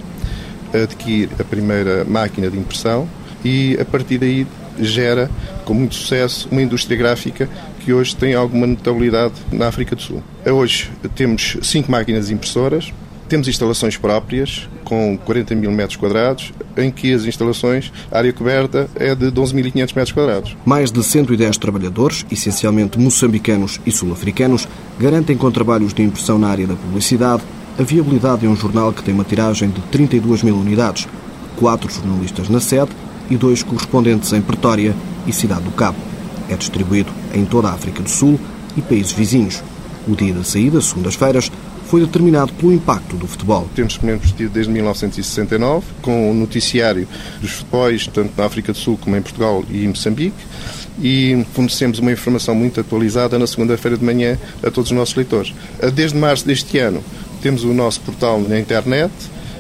adquire 0.74 1.30
a 1.40 1.44
primeira 1.44 2.04
máquina 2.06 2.50
de 2.50 2.58
impressão 2.58 3.08
e, 3.44 3.78
a 3.80 3.86
partir 3.86 4.18
daí, 4.18 4.48
gera, 4.80 5.30
com 5.66 5.74
muito 5.74 5.96
sucesso, 5.96 6.48
uma 6.52 6.62
indústria 6.62 6.98
gráfica 6.98 7.50
que 7.82 7.92
hoje 7.94 8.16
tem 8.16 8.34
alguma 8.34 8.66
notabilidade 8.66 9.34
na 9.52 9.68
África 9.68 9.96
do 9.96 10.02
Sul. 10.02 10.24
Hoje 10.46 10.90
temos 11.16 11.58
cinco 11.62 11.92
máquinas 11.92 12.32
impressoras, 12.32 12.94
temos 13.32 13.48
instalações 13.48 13.96
próprias, 13.96 14.68
com 14.84 15.18
40 15.18 15.56
mil 15.56 15.72
metros 15.72 15.96
quadrados, 15.96 16.52
em 16.76 16.92
que 16.92 17.14
as 17.14 17.24
instalações, 17.24 17.90
a 18.12 18.18
área 18.18 18.34
coberta 18.34 18.90
é 18.94 19.16
de 19.16 19.32
12.500 19.32 19.74
metros 19.96 20.12
quadrados. 20.12 20.58
Mais 20.66 20.92
de 20.92 21.02
110 21.02 21.58
trabalhadores, 21.58 22.26
essencialmente 22.30 23.00
moçambicanos 23.00 23.80
e 23.86 23.92
sul-africanos, 23.92 24.68
garantem 25.00 25.38
com 25.38 25.50
trabalhos 25.50 25.94
de 25.94 26.04
impressão 26.04 26.38
na 26.38 26.50
área 26.50 26.68
da 26.68 26.76
publicidade 26.76 27.42
a 27.80 27.84
viabilidade 27.84 28.42
de 28.42 28.50
um 28.50 28.56
jornal 28.56 28.92
que 28.92 29.02
tem 29.02 29.14
uma 29.14 29.24
tiragem 29.24 29.70
de 29.70 29.80
32 29.84 30.44
mil 30.44 30.58
unidades, 30.58 31.08
quatro 31.56 31.90
jornalistas 31.90 32.50
na 32.50 32.60
sede 32.60 32.92
e 33.30 33.38
dois 33.38 33.64
correspondentes 33.64 34.34
em 34.34 34.42
Pretória 34.42 34.94
e 35.26 35.32
Cidade 35.32 35.64
do 35.64 35.72
Cabo. 35.72 35.98
É 36.50 36.56
distribuído 36.58 37.14
em 37.34 37.46
toda 37.46 37.70
a 37.70 37.74
África 37.74 38.04
do 38.04 38.10
Sul 38.10 38.38
e 38.76 38.82
países 38.82 39.14
vizinhos. 39.14 39.64
O 40.06 40.18
dia 40.18 40.34
da 40.34 40.44
saída, 40.44 40.82
segundas-feiras, 40.82 41.50
foi 41.92 42.00
determinado 42.00 42.54
pelo 42.54 42.72
impacto 42.72 43.18
do 43.18 43.28
futebol. 43.28 43.68
Temos 43.76 43.92
experimentos 43.92 44.32
desde 44.32 44.72
1969, 44.72 45.86
com 46.02 46.32
o 46.32 46.34
noticiário 46.34 47.06
dos 47.42 47.52
futebols, 47.52 48.08
tanto 48.08 48.32
na 48.38 48.46
África 48.46 48.72
do 48.72 48.78
Sul 48.78 48.98
como 48.98 49.18
em 49.18 49.22
Portugal 49.22 49.62
e 49.70 49.84
em 49.84 49.90
Moçambique, 49.90 50.38
e 51.02 51.46
fornecemos 51.54 52.00
uma 52.00 52.10
informação 52.10 52.56
muito 52.56 52.80
atualizada 52.80 53.38
na 53.38 53.46
segunda-feira 53.46 53.98
de 53.98 54.06
manhã 54.06 54.40
a 54.64 54.72
todos 54.72 54.90
os 54.90 54.98
nossos 54.98 55.16
leitores. 55.16 55.54
Desde 55.94 56.18
março 56.18 56.48
deste 56.48 56.78
ano, 56.78 57.04
temos 57.42 57.66
o 57.66 57.74
nosso 57.74 58.00
portal 58.00 58.40
na 58.40 58.58
internet, 58.58 59.12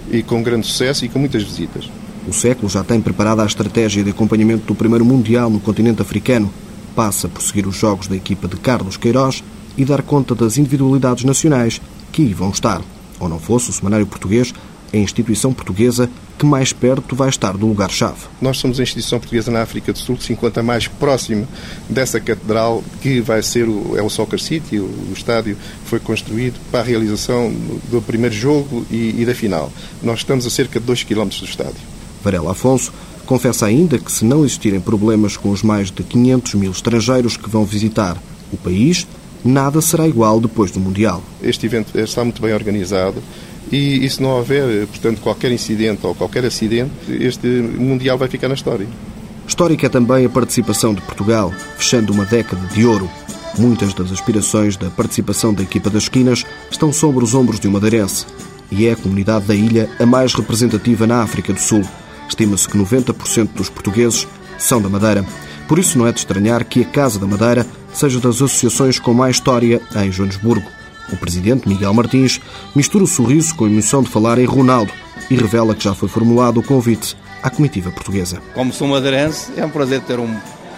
e 0.09 0.23
com 0.23 0.41
grande 0.41 0.67
sucesso 0.67 1.03
e 1.03 1.09
com 1.09 1.19
muitas 1.19 1.43
visitas. 1.43 1.89
O 2.25 2.31
século 2.31 2.69
já 2.69 2.81
tem 2.81 3.01
preparada 3.01 3.43
a 3.43 3.45
estratégia 3.45 4.05
de 4.05 4.11
acompanhamento 4.11 4.65
do 4.67 4.75
primeiro 4.75 5.03
Mundial 5.03 5.49
no 5.49 5.59
continente 5.59 6.01
africano. 6.01 6.49
Passa 6.95 7.27
por 7.27 7.41
seguir 7.41 7.67
os 7.67 7.75
jogos 7.75 8.07
da 8.07 8.15
equipa 8.15 8.47
de 8.47 8.55
Carlos 8.55 8.95
Queiroz 8.95 9.43
e 9.77 9.83
dar 9.83 10.01
conta 10.01 10.33
das 10.33 10.57
individualidades 10.57 11.25
nacionais 11.25 11.81
que 12.11 12.21
aí 12.21 12.33
vão 12.33 12.49
estar. 12.49 12.81
Ou 13.19 13.29
não 13.29 13.39
fosse 13.39 13.69
o 13.69 13.73
Semanário 13.73 14.05
Português, 14.05 14.53
a 14.93 14.97
instituição 14.97 15.53
portuguesa 15.53 16.09
que 16.37 16.45
mais 16.45 16.73
perto 16.73 17.15
vai 17.15 17.29
estar 17.29 17.55
do 17.55 17.67
lugar-chave. 17.67 18.21
Nós 18.41 18.57
somos 18.57 18.79
a 18.79 18.83
instituição 18.83 19.19
portuguesa 19.19 19.51
na 19.51 19.61
África 19.61 19.93
do 19.93 19.99
Sul 19.99 20.17
que 20.17 20.23
se 20.23 20.33
encontra 20.33 20.63
mais 20.63 20.87
próxima 20.87 21.47
dessa 21.87 22.19
catedral 22.19 22.83
que 23.01 23.21
vai 23.21 23.43
ser 23.43 23.69
o, 23.69 23.95
é 23.95 24.01
o 24.01 24.09
Soccer 24.09 24.39
City, 24.39 24.79
o, 24.79 24.85
o 24.85 25.13
estádio 25.15 25.55
foi 25.85 25.99
construído 25.99 26.59
para 26.71 26.79
a 26.79 26.83
realização 26.83 27.53
do 27.89 28.01
primeiro 28.01 28.35
jogo 28.35 28.85
e, 28.89 29.21
e 29.21 29.25
da 29.25 29.35
final. 29.35 29.71
Nós 30.01 30.19
estamos 30.19 30.45
a 30.45 30.49
cerca 30.49 30.79
de 30.79 30.85
2 30.85 31.03
km 31.03 31.27
do 31.27 31.45
estádio. 31.45 31.81
Varela 32.23 32.51
Afonso 32.51 32.91
confessa 33.25 33.67
ainda 33.67 33.97
que 33.99 34.11
se 34.11 34.25
não 34.25 34.43
existirem 34.43 34.81
problemas 34.81 35.37
com 35.37 35.51
os 35.51 35.61
mais 35.61 35.91
de 35.91 36.03
500 36.03 36.55
mil 36.55 36.71
estrangeiros 36.71 37.37
que 37.37 37.49
vão 37.49 37.63
visitar 37.63 38.17
o 38.51 38.57
país, 38.57 39.07
nada 39.43 39.81
será 39.81 40.07
igual 40.07 40.39
depois 40.39 40.71
do 40.71 40.79
Mundial. 40.79 41.23
Este 41.41 41.65
evento 41.65 41.97
está 41.97 42.23
muito 42.23 42.41
bem 42.41 42.53
organizado 42.53 43.21
e, 43.71 44.05
e 44.05 44.09
se 44.09 44.21
não 44.21 44.31
houver, 44.31 44.85
portanto, 44.87 45.21
qualquer 45.21 45.51
incidente 45.51 46.05
ou 46.05 46.13
qualquer 46.13 46.45
acidente, 46.45 46.91
este 47.09 47.47
Mundial 47.47 48.17
vai 48.17 48.27
ficar 48.27 48.47
na 48.47 48.53
história. 48.53 48.87
Histórica 49.47 49.87
é 49.87 49.89
também 49.89 50.25
a 50.25 50.29
participação 50.29 50.93
de 50.93 51.01
Portugal, 51.01 51.53
fechando 51.77 52.13
uma 52.13 52.25
década 52.25 52.65
de 52.67 52.85
ouro. 52.85 53.09
Muitas 53.57 53.93
das 53.93 54.11
aspirações 54.11 54.77
da 54.77 54.89
participação 54.89 55.53
da 55.53 55.63
equipa 55.63 55.89
das 55.89 56.03
esquinas 56.03 56.45
estão 56.69 56.93
sobre 56.93 57.23
os 57.23 57.35
ombros 57.35 57.59
de 57.59 57.67
um 57.67 57.71
madeirense 57.71 58.25
e 58.71 58.87
é 58.87 58.93
a 58.93 58.95
comunidade 58.95 59.45
da 59.45 59.53
ilha 59.53 59.89
a 59.99 60.05
mais 60.05 60.33
representativa 60.33 61.05
na 61.05 61.21
África 61.21 61.51
do 61.51 61.59
Sul. 61.59 61.81
Estima-se 62.29 62.67
que 62.67 62.77
90% 62.77 63.49
dos 63.53 63.69
portugueses 63.69 64.25
são 64.57 64.81
da 64.81 64.87
Madeira. 64.87 65.25
Por 65.67 65.79
isso 65.79 65.97
não 65.97 66.07
é 66.07 66.13
de 66.13 66.19
estranhar 66.19 66.63
que 66.63 66.81
a 66.81 66.85
Casa 66.85 67.19
da 67.19 67.27
Madeira 67.27 67.65
seja 67.93 68.19
das 68.19 68.35
associações 68.35 68.99
com 68.99 69.13
mais 69.13 69.35
história 69.35 69.81
em 69.95 70.11
Joanesburgo. 70.11 70.69
O 71.11 71.17
presidente, 71.17 71.67
Miguel 71.67 71.93
Martins, 71.93 72.39
mistura 72.75 73.03
o 73.03 73.07
sorriso 73.07 73.55
com 73.55 73.65
a 73.65 73.69
emoção 73.69 74.01
de 74.01 74.09
falar 74.09 74.37
em 74.37 74.45
Ronaldo 74.45 74.91
e 75.29 75.35
revela 75.35 75.75
que 75.75 75.83
já 75.83 75.93
foi 75.93 76.07
formulado 76.07 76.59
o 76.59 76.63
convite 76.63 77.17
à 77.43 77.49
comitiva 77.49 77.91
portuguesa. 77.91 78.41
Como 78.53 78.71
sou 78.71 78.87
madeirense, 78.87 79.51
é 79.57 79.65
um 79.65 79.69
prazer 79.69 80.01
ter 80.01 80.19
um, 80.19 80.35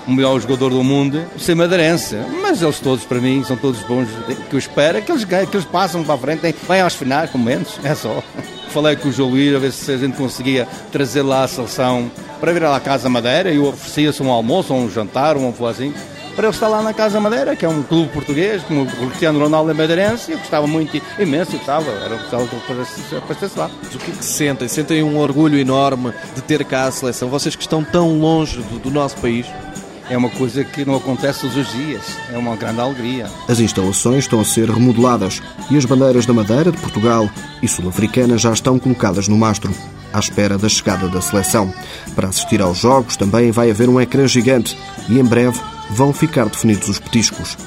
melhor 0.07 0.39
jogador 0.39 0.69
do 0.69 0.83
mundo 0.83 1.23
ser 1.37 1.55
madeirense. 1.55 2.17
Mas 2.41 2.61
eles 2.61 2.79
todos, 2.79 3.05
para 3.05 3.19
mim, 3.19 3.43
são 3.43 3.55
todos 3.55 3.81
bons. 3.83 4.07
Que 4.49 4.55
eu 4.55 4.59
espero 4.59 4.97
é 4.97 5.01
que 5.01 5.11
eles 5.11 5.23
que 5.23 5.35
eles 5.35 5.65
passem 5.65 6.03
para 6.03 6.15
a 6.15 6.17
frente, 6.17 6.55
vêm 6.67 6.81
às 6.81 6.95
finais, 6.95 7.29
com 7.29 7.37
menos, 7.37 7.79
é 7.83 7.95
só. 7.95 8.23
Falei 8.69 8.95
com 8.95 9.09
o 9.09 9.11
João 9.11 9.29
Luís 9.29 9.55
a 9.55 9.59
ver 9.59 9.71
se 9.71 9.91
a 9.91 9.97
gente 9.97 10.17
conseguia 10.17 10.67
trazer 10.91 11.21
lá 11.21 11.43
a 11.43 11.47
seleção 11.47 12.11
para 12.39 12.51
vir 12.51 12.63
à 12.65 12.79
Casa 12.79 13.07
Madeira 13.07 13.51
e 13.51 13.59
oferecia-se 13.59 14.23
um 14.23 14.31
almoço, 14.31 14.73
ou 14.73 14.81
um 14.81 14.89
jantar, 14.89 15.37
um 15.37 15.53
assim 15.67 15.93
para 16.35 16.47
eu 16.47 16.51
estar 16.51 16.67
lá 16.67 16.81
na 16.81 16.93
Casa 16.93 17.19
Madeira, 17.19 17.55
que 17.55 17.65
é 17.65 17.69
um 17.69 17.83
clube 17.83 18.09
português, 18.11 18.63
como 18.63 18.83
o 18.83 19.07
Cristiano 19.07 19.39
Ronaldo 19.39 19.71
é 19.71 19.73
madeirense, 19.73 20.31
eu 20.31 20.37
gostava 20.37 20.65
muito, 20.65 20.99
imenso, 21.19 21.53
eu 21.53 21.57
gostava, 21.57 21.89
era 21.91 22.15
gostava 22.15 22.45
para 22.45 23.17
aparecesse 23.17 23.57
lá. 23.57 23.69
Mas 23.81 23.95
o 23.95 23.97
que 23.99 24.11
é 24.11 24.13
que 24.13 24.25
sentem? 24.25 24.67
Sentem 24.67 25.03
um 25.03 25.17
orgulho 25.17 25.57
enorme 25.57 26.11
de 26.35 26.41
ter 26.41 26.63
cá 26.65 26.85
a 26.85 26.91
seleção? 26.91 27.29
Vocês 27.29 27.55
que 27.55 27.61
estão 27.61 27.83
tão 27.83 28.19
longe 28.19 28.57
do, 28.61 28.79
do 28.79 28.91
nosso 28.91 29.17
país? 29.17 29.45
É 30.09 30.17
uma 30.17 30.29
coisa 30.29 30.63
que 30.63 30.83
não 30.83 30.95
acontece 30.95 31.41
todos 31.41 31.55
os 31.55 31.71
dias, 31.71 32.01
é 32.31 32.37
uma 32.37 32.55
grande 32.57 32.81
alegria. 32.81 33.27
As 33.47 33.59
instalações 33.59 34.25
estão 34.25 34.39
a 34.39 34.45
ser 34.45 34.69
remodeladas 34.69 35.41
e 35.71 35.77
as 35.77 35.85
bandeiras 35.85 36.25
da 36.25 36.33
Madeira, 36.33 36.71
de 36.71 36.77
Portugal 36.77 37.29
e 37.61 37.67
Sul-Africana 37.67 38.37
já 38.37 38.51
estão 38.51 38.77
colocadas 38.77 39.29
no 39.29 39.37
mastro, 39.37 39.73
à 40.11 40.19
espera 40.19 40.57
da 40.57 40.67
chegada 40.67 41.07
da 41.07 41.21
seleção. 41.21 41.73
Para 42.15 42.27
assistir 42.27 42.61
aos 42.61 42.79
jogos 42.79 43.15
também 43.15 43.49
vai 43.51 43.71
haver 43.71 43.87
um 43.87 43.99
ecrã 43.99 44.27
gigante 44.27 44.77
e 45.07 45.17
em 45.17 45.23
breve 45.23 45.59
vão 45.89 46.13
ficar 46.13 46.45
definidos 46.45 46.89
os 46.89 46.99
petiscos. 46.99 47.57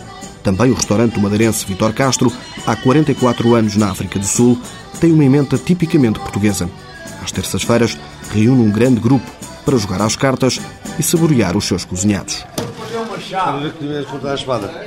Também 0.43 0.71
o 0.71 0.75
restaurante 0.75 1.19
madeirense 1.19 1.67
Vitor 1.67 1.93
Castro, 1.93 2.33
há 2.67 2.77
44 2.77 3.55
anos 3.55 3.77
na 3.77 3.91
África 3.91 4.19
do 4.19 4.27
Sul, 4.27 4.59
tem 5.01 5.13
uma 5.13 5.25
emenda 5.25 5.59
tipicamente 5.59 6.21
portuguesa. 6.21 6.71
Às 7.23 7.33
terças-feiras, 7.33 7.99
reúne 8.33 8.63
um 8.63 8.71
grande 8.71 9.01
grupo 9.01 9.29
para 9.65 9.77
jogar 9.77 10.01
às 10.01 10.15
cartas 10.15 10.61
e 10.99 11.03
saborear 11.03 11.57
os 11.57 11.65
seus 11.65 11.85
cozinhados. 11.85 12.45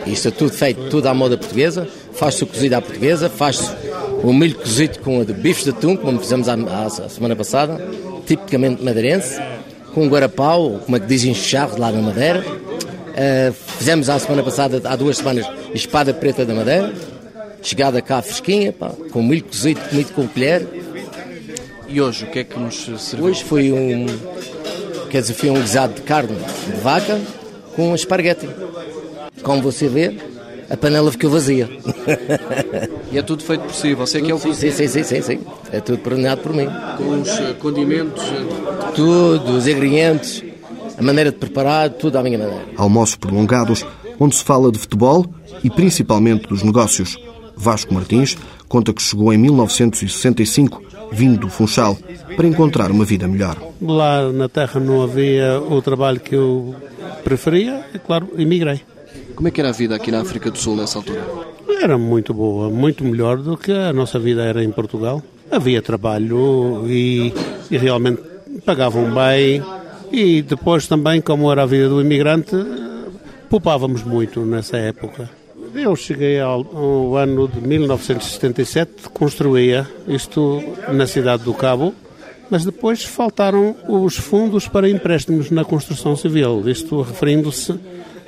Isto 0.06 0.28
é 0.30 0.32
tudo 0.32 0.52
feito, 0.52 0.90
tudo 0.90 1.08
à 1.08 1.14
moda 1.14 1.38
portuguesa. 1.38 1.88
Faz-se 2.14 2.44
o 2.44 2.48
cozido 2.48 2.76
à 2.76 2.82
portuguesa, 2.82 3.30
faz-se 3.30 3.70
o 4.24 4.32
milho 4.34 4.56
cozido 4.56 5.00
com 5.00 5.24
bifes 5.26 5.66
de 5.66 5.72
atum, 5.72 5.96
como 5.98 6.20
fizemos 6.20 6.48
a, 6.48 6.54
a 6.54 7.10
semana 7.10 7.36
passada, 7.36 7.86
tipicamente 8.26 8.84
madeirense, 8.84 9.42
com 9.94 10.08
guarapau, 10.08 10.80
como 10.86 10.96
é 10.96 11.00
que 11.00 11.08
dizem, 11.08 11.34
charro 11.34 11.78
lá 11.78 11.92
na 11.92 12.02
Madeira. 12.02 12.46
Uh, 13.10 13.54
fizemos 13.78 14.10
a 14.10 14.20
semana 14.20 14.44
passada, 14.44 14.82
há 14.86 14.96
duas 14.96 15.18
semanas, 15.18 15.46
espada 15.74 16.14
preta 16.14 16.46
da 16.46 16.54
Madeira, 16.54 16.94
chegada 17.62 18.02
cá 18.02 18.22
fresquinha, 18.22 18.72
pá, 18.72 18.92
com 19.12 19.22
milho 19.22 19.44
cozido, 19.44 19.82
comido 19.90 20.14
com 20.14 20.28
colher. 20.28 20.66
E 21.88 22.00
hoje, 22.00 22.26
o 22.26 22.28
que 22.28 22.40
é 22.40 22.44
que 22.44 22.58
nos 22.60 22.86
serviu? 23.00 23.28
Hoje 23.28 23.44
foi 23.44 23.72
um, 23.72 24.06
quer 25.10 25.22
dizer, 25.22 25.34
foi 25.34 25.50
um 25.50 25.60
guisado 25.60 25.94
de 25.96 26.02
carne 26.02 26.36
de 26.36 26.82
vaca 26.82 27.20
com 27.76 27.96
esparguete. 27.96 28.48
Como 29.42 29.62
você 29.62 29.88
vê, 29.88 30.16
a 30.70 30.78
panela 30.78 31.12
ficou 31.12 31.32
vazia. 31.32 31.68
e 33.12 33.18
é 33.18 33.22
tudo 33.22 33.44
feito 33.44 33.62
por 33.62 33.74
si, 33.74 33.96
você 33.96 34.22
que 34.22 34.30
é 34.30 34.36
o 34.36 34.40
sim, 34.40 34.54
sim, 34.54 34.72
sim, 34.72 35.04
sim, 35.04 35.22
sim. 35.22 35.40
É 35.72 35.80
tudo 35.80 35.98
coordenado 35.98 36.42
por 36.42 36.54
mim. 36.54 36.68
Com 36.98 37.22
os 37.22 37.30
condimentos? 37.60 38.24
Tudo, 38.96 39.58
os 39.58 39.68
ingredientes, 39.68 40.44
a 41.00 41.02
maneira 41.02 41.32
de 41.32 41.38
preparar, 41.38 41.90
tudo 41.92 42.18
à 42.18 42.24
minha 42.24 42.38
maneira. 42.38 42.66
Almoços 42.76 43.16
prolongados, 43.16 43.86
onde 44.20 44.36
se 44.36 44.44
fala 44.44 44.70
de 44.72 44.78
futebol 44.78 45.26
e 45.64 45.70
principalmente 45.70 46.48
dos 46.48 46.62
negócios. 46.62 47.18
Vasco 47.56 47.94
Martins 47.94 48.38
conta 48.68 48.94
que 48.94 49.02
chegou 49.02 49.34
em 49.34 49.38
1965, 49.38 50.84
vindo 51.12 51.40
do 51.40 51.50
Funchal, 51.50 51.98
para 52.36 52.48
encontrar 52.48 52.92
uma 52.92 53.06
vida 53.06 53.28
melhor. 53.28 53.58
Lá 53.82 54.32
na 54.32 54.50
terra 54.50 54.80
não 54.80 55.02
havia 55.02 55.60
o 55.60 55.82
trabalho 55.82 56.20
que 56.20 56.36
eu 56.36 56.76
preferia, 57.24 57.86
e 57.94 58.00
claro, 58.00 58.30
emigrei. 58.38 58.82
Como 59.36 59.48
é 59.48 59.52
que 59.52 59.62
era 59.62 59.70
a 59.70 59.74
vida 59.74 59.96
aqui 59.96 60.12
na 60.12 60.22
África 60.22 60.52
do 60.52 60.58
Sul 60.58 60.76
nessa 60.76 61.00
altura? 61.00 61.26
Era 61.82 61.98
muito 61.98 62.34
boa, 62.34 62.70
muito 62.70 63.06
melhor 63.06 63.38
do 63.38 63.58
que 63.58 63.72
a 63.72 63.94
nossa 63.94 64.20
vida 64.20 64.44
era 64.44 64.64
em 64.64 64.72
Portugal. 64.72 65.24
Havia 65.50 65.82
trabalho 65.82 66.84
e, 66.88 67.34
e 67.72 67.78
realmente 67.78 68.22
pagavam 68.66 69.10
bem. 69.14 69.64
E 70.12 70.42
depois 70.42 70.88
também, 70.88 71.22
como 71.22 71.52
era 71.52 71.64
a 71.64 71.66
vida 71.66 71.88
do 71.88 72.02
imigrante, 72.02 72.56
poupávamos 73.50 74.04
muito 74.04 74.42
nessa 74.42 74.78
época. 74.78 75.30
Eu 75.74 75.96
cheguei 75.96 76.40
ao, 76.40 76.66
ao 76.76 77.16
ano 77.16 77.48
de 77.48 77.62
1977, 77.62 79.10
construía 79.14 79.88
isto 80.08 80.64
na 80.92 81.06
cidade 81.06 81.44
do 81.44 81.54
Cabo, 81.54 81.94
mas 82.50 82.66
depois 82.66 83.04
faltaram 83.04 83.76
os 83.88 84.18
fundos 84.18 84.68
para 84.68 84.90
empréstimos 84.90 85.52
na 85.52 85.64
construção 85.64 86.16
civil, 86.16 86.68
isto 86.68 87.02
referindo-se 87.02 87.80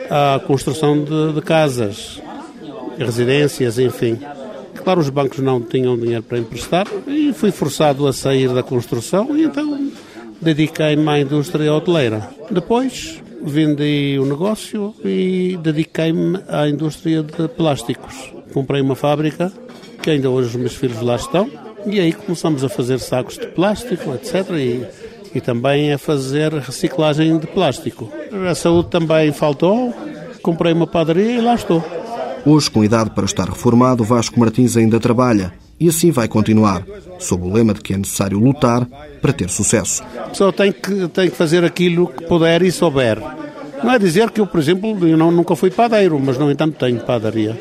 à 0.10 0.40
construção 0.46 1.04
de, 1.04 1.34
de 1.34 1.42
casas, 1.42 2.22
residências, 2.98 3.80
enfim. 3.80 4.20
Claro, 4.84 5.00
os 5.00 5.10
bancos 5.10 5.40
não 5.40 5.62
tinham 5.62 5.98
dinheiro 5.98 6.24
para 6.24 6.38
emprestar 6.38 6.88
e 7.08 7.34
fui 7.34 7.52
forçado 7.52 8.08
a 8.08 8.14
sair 8.14 8.50
da 8.50 8.64
construção 8.64 9.36
e 9.36 9.44
então 9.44 9.91
dediquei-me 10.42 11.08
à 11.08 11.20
indústria 11.20 11.74
hoteleira. 11.74 12.30
Depois 12.50 13.22
vendi 13.44 14.18
o 14.20 14.26
negócio 14.26 14.94
e 15.04 15.58
dediquei-me 15.62 16.40
à 16.48 16.68
indústria 16.68 17.24
de 17.24 17.48
plásticos. 17.48 18.34
Comprei 18.54 18.82
uma 18.82 18.96
fábrica, 18.96 19.52
que 20.02 20.10
ainda 20.10 20.30
hoje 20.30 20.50
os 20.50 20.56
meus 20.56 20.76
filhos 20.76 21.02
lá 21.02 21.16
estão, 21.16 21.50
e 21.86 22.00
aí 22.00 22.14
começamos 22.14 22.64
a 22.64 22.70
fazer 22.70 23.00
sacos 23.00 23.38
de 23.38 23.48
plástico, 23.48 24.14
etc. 24.14 24.50
E, 24.52 24.86
e 25.34 25.42
também 25.42 25.94
a 25.94 25.98
fazer 25.98 26.54
reciclagem 26.54 27.38
de 27.38 27.48
plástico. 27.48 28.12
A 28.50 28.56
saúde 28.56 28.90
também 28.90 29.32
faltou, 29.32 29.94
comprei 30.42 30.74
uma 30.74 30.88
padaria 30.88 31.38
e 31.38 31.42
lá 31.42 31.56
estou. 31.56 31.84
Hoje, 32.46 32.70
com 32.72 32.84
idade 32.84 33.12
para 33.12 33.26
estar 33.26 33.48
reformado, 33.48 34.04
Vasco 34.04 34.40
Martins 34.40 34.76
ainda 34.76 35.00
trabalha 35.00 35.54
e 35.82 35.90
assim 35.90 36.12
vai 36.12 36.28
continuar, 36.28 36.86
sob 37.18 37.44
o 37.44 37.52
lema 37.52 37.74
de 37.74 37.82
que 37.82 37.92
é 37.92 37.98
necessário 37.98 38.38
lutar 38.38 38.88
para 39.20 39.34
ter 39.34 39.50
sucesso. 39.50 40.04
A 40.16 40.30
pessoa 40.30 40.54
tem 40.54 40.72
que, 40.72 41.08
tem 41.08 41.28
que 41.28 41.36
fazer 41.36 41.66
aquilo 41.66 42.06
que 42.06 42.24
puder 42.26 42.62
e 42.62 42.72
souber. 42.72 43.18
Não 43.84 43.92
é 43.92 43.98
dizer 43.98 44.30
que 44.30 44.40
eu, 44.40 44.46
por 44.46 44.60
exemplo, 44.60 45.08
eu 45.08 45.18
não, 45.18 45.32
nunca 45.32 45.56
fui 45.56 45.72
padeiro, 45.72 46.20
mas 46.20 46.38
no 46.38 46.52
entanto 46.52 46.78
tenho 46.78 47.00
padaria. 47.00 47.60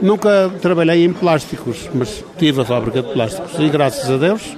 Nunca 0.00 0.48
trabalhei 0.62 1.04
em 1.04 1.12
plásticos, 1.12 1.90
mas 1.92 2.24
tive 2.38 2.60
a 2.60 2.64
fábrica 2.64 3.02
de 3.02 3.12
plásticos 3.12 3.58
e 3.58 3.68
graças 3.68 4.08
a 4.08 4.16
Deus 4.16 4.56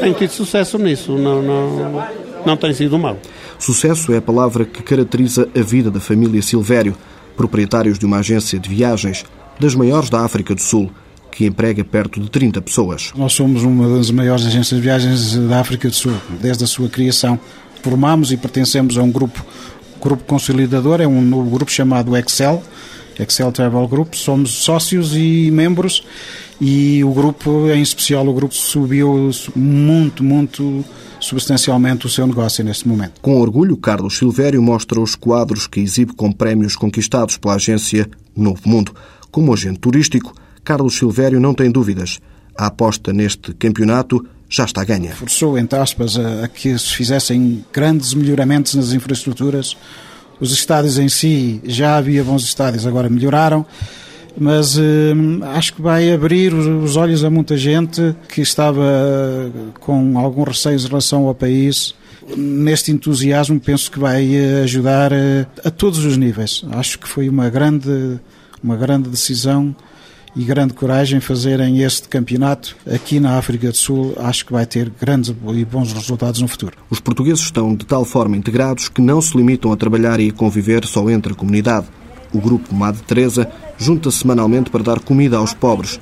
tenho 0.00 0.12
tido 0.12 0.30
sucesso 0.30 0.76
nisso, 0.76 1.16
não, 1.16 1.40
não, 1.40 2.06
não 2.44 2.56
tem 2.58 2.74
sido 2.74 2.98
mal. 2.98 3.16
Sucesso 3.58 4.12
é 4.12 4.18
a 4.18 4.22
palavra 4.22 4.66
que 4.66 4.82
caracteriza 4.82 5.48
a 5.58 5.62
vida 5.62 5.90
da 5.90 5.98
família 5.98 6.42
Silvério, 6.42 6.94
proprietários 7.38 7.98
de 7.98 8.04
uma 8.04 8.18
agência 8.18 8.58
de 8.58 8.68
viagens 8.68 9.24
das 9.58 9.74
maiores 9.74 10.10
da 10.10 10.20
África 10.20 10.54
do 10.54 10.60
Sul, 10.60 10.90
que 11.34 11.46
emprega 11.46 11.82
perto 11.82 12.20
de 12.20 12.30
30 12.30 12.62
pessoas. 12.62 13.12
Nós 13.16 13.32
somos 13.32 13.64
uma 13.64 13.88
das 13.88 14.08
maiores 14.12 14.46
agências 14.46 14.78
de 14.78 14.80
viagens 14.80 15.36
da 15.48 15.58
África 15.58 15.88
do 15.88 15.94
Sul, 15.94 16.14
desde 16.40 16.62
a 16.62 16.66
sua 16.66 16.88
criação. 16.88 17.38
Formamos 17.82 18.30
e 18.30 18.36
pertencemos 18.36 18.96
a 18.96 19.02
um 19.02 19.10
grupo, 19.10 19.44
grupo 20.00 20.22
consolidador, 20.24 21.00
é 21.00 21.08
um 21.08 21.20
novo 21.20 21.50
grupo 21.50 21.72
chamado 21.72 22.16
Excel, 22.16 22.62
Excel 23.18 23.50
Travel 23.50 23.86
Group. 23.88 24.14
Somos 24.14 24.50
sócios 24.50 25.16
e 25.16 25.50
membros 25.50 26.04
e 26.60 27.02
o 27.02 27.10
grupo, 27.10 27.68
em 27.68 27.82
especial 27.82 28.28
o 28.28 28.32
grupo, 28.32 28.54
subiu 28.54 29.28
muito, 29.56 30.22
muito 30.22 30.84
substancialmente 31.18 32.06
o 32.06 32.08
seu 32.08 32.28
negócio 32.28 32.62
neste 32.62 32.86
momento. 32.86 33.20
Com 33.20 33.40
orgulho, 33.40 33.76
Carlos 33.76 34.18
Silvério 34.18 34.62
mostra 34.62 35.00
os 35.00 35.16
quadros 35.16 35.66
que 35.66 35.80
exibe 35.80 36.12
com 36.12 36.30
prémios 36.30 36.76
conquistados 36.76 37.36
pela 37.36 37.54
agência 37.54 38.08
Novo 38.36 38.60
Mundo. 38.66 38.94
Como 39.32 39.52
agente 39.52 39.80
turístico, 39.80 40.32
Carlos 40.64 40.96
Silvério 40.96 41.38
não 41.38 41.54
tem 41.54 41.70
dúvidas. 41.70 42.20
A 42.56 42.66
aposta 42.66 43.12
neste 43.12 43.52
campeonato 43.54 44.24
já 44.48 44.64
está 44.64 44.84
ganha. 44.84 45.12
Forçou, 45.12 45.58
entre 45.58 45.78
aspas, 45.78 46.18
a, 46.18 46.44
a 46.44 46.48
que 46.48 46.78
se 46.78 46.94
fizessem 46.94 47.64
grandes 47.72 48.14
melhoramentos 48.14 48.74
nas 48.74 48.92
infraestruturas. 48.92 49.76
Os 50.40 50.52
estádios 50.52 50.98
em 50.98 51.08
si, 51.08 51.60
já 51.64 51.96
havia 51.96 52.24
bons 52.24 52.44
estádios, 52.44 52.86
agora 52.86 53.08
melhoraram 53.08 53.66
mas 54.36 54.76
hum, 54.76 55.40
acho 55.42 55.74
que 55.74 55.82
vai 55.82 56.12
abrir 56.12 56.52
os 56.52 56.96
olhos 56.96 57.24
a 57.24 57.30
muita 57.30 57.56
gente 57.56 58.14
que 58.28 58.40
estava 58.40 58.82
com 59.80 60.18
algum 60.18 60.42
receio 60.42 60.78
em 60.78 60.86
relação 60.86 61.26
ao 61.26 61.34
país. 61.34 61.94
Neste 62.36 62.90
entusiasmo, 62.90 63.60
penso 63.60 63.90
que 63.90 63.98
vai 63.98 64.26
ajudar 64.62 65.12
a, 65.12 65.46
a 65.64 65.70
todos 65.70 66.04
os 66.04 66.16
níveis. 66.16 66.64
Acho 66.72 66.98
que 66.98 67.06
foi 67.06 67.28
uma 67.28 67.48
grande, 67.48 68.18
uma 68.62 68.76
grande 68.76 69.08
decisão 69.08 69.74
e 70.36 70.42
grande 70.44 70.74
coragem 70.74 71.20
fazerem 71.20 71.80
este 71.82 72.08
campeonato 72.08 72.76
aqui 72.92 73.20
na 73.20 73.38
África 73.38 73.70
do 73.70 73.76
Sul. 73.76 74.14
Acho 74.18 74.46
que 74.46 74.52
vai 74.52 74.66
ter 74.66 74.90
grandes 75.00 75.30
e 75.30 75.64
bons 75.64 75.92
resultados 75.92 76.40
no 76.40 76.48
futuro. 76.48 76.76
Os 76.90 77.00
portugueses 77.00 77.44
estão 77.44 77.74
de 77.74 77.86
tal 77.86 78.04
forma 78.04 78.36
integrados 78.36 78.88
que 78.88 79.00
não 79.00 79.20
se 79.20 79.36
limitam 79.36 79.72
a 79.72 79.76
trabalhar 79.76 80.18
e 80.18 80.30
a 80.30 80.32
conviver 80.32 80.84
só 80.84 81.08
entre 81.08 81.32
a 81.32 81.36
comunidade. 81.36 81.86
O 82.32 82.40
grupo 82.40 82.74
Madre 82.74 83.02
Teresa 83.02 83.48
junta 83.78 84.10
semanalmente 84.10 84.70
para 84.70 84.82
dar 84.82 85.00
comida 85.00 85.36
aos 85.36 85.54
pobres. 85.54 86.00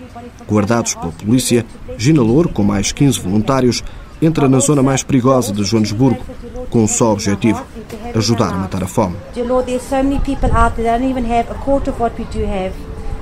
Guardados 0.49 0.95
pela 0.95 1.13
polícia, 1.13 1.67
Gina 1.99 2.23
Louro, 2.23 2.49
com 2.49 2.63
mais 2.63 2.91
15 2.91 3.21
voluntários, 3.21 3.85
entra 4.21 4.49
na 4.49 4.61
zona 4.61 4.83
mais 4.83 5.03
perigosa 5.03 5.53
de 5.53 5.63
Joanesburgo, 5.65 6.25
com 6.71 6.85
um 6.85 6.89
só 6.89 7.13
objetivo: 7.13 7.63
ajudar 8.15 8.55
a 8.55 8.57
matar 8.57 8.83
a 8.83 8.87
fome. 8.87 9.17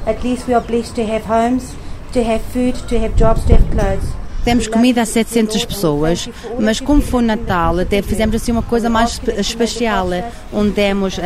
At 0.07 0.23
least 0.25 0.49
we 0.49 0.55
are 0.55 0.65
blessed 0.65 0.95
to 0.97 1.03
have 1.03 1.25
homes, 1.27 1.75
to 2.13 2.21
have 2.21 2.41
food, 2.53 2.75
to 2.89 2.99
have 2.99 3.15
jobs, 3.17 3.45
to 3.45 3.55
have 3.55 3.65
clothes. 3.71 4.21
Temos 4.45 4.67
comida 4.67 5.03
a 5.03 5.05
700 5.05 5.67
pessoas, 5.67 6.29
mas 6.59 6.81
como 6.81 7.03
foi 7.03 7.23
Natal, 7.23 7.79
até 7.79 8.01
fizemos 8.01 8.35
assim 8.35 8.53
uma 8.53 8.63
coisa 8.63 8.89
mais 8.89 9.21
especial, 9.37 10.09
onde 10.51 10.71
demos 10.71 11.17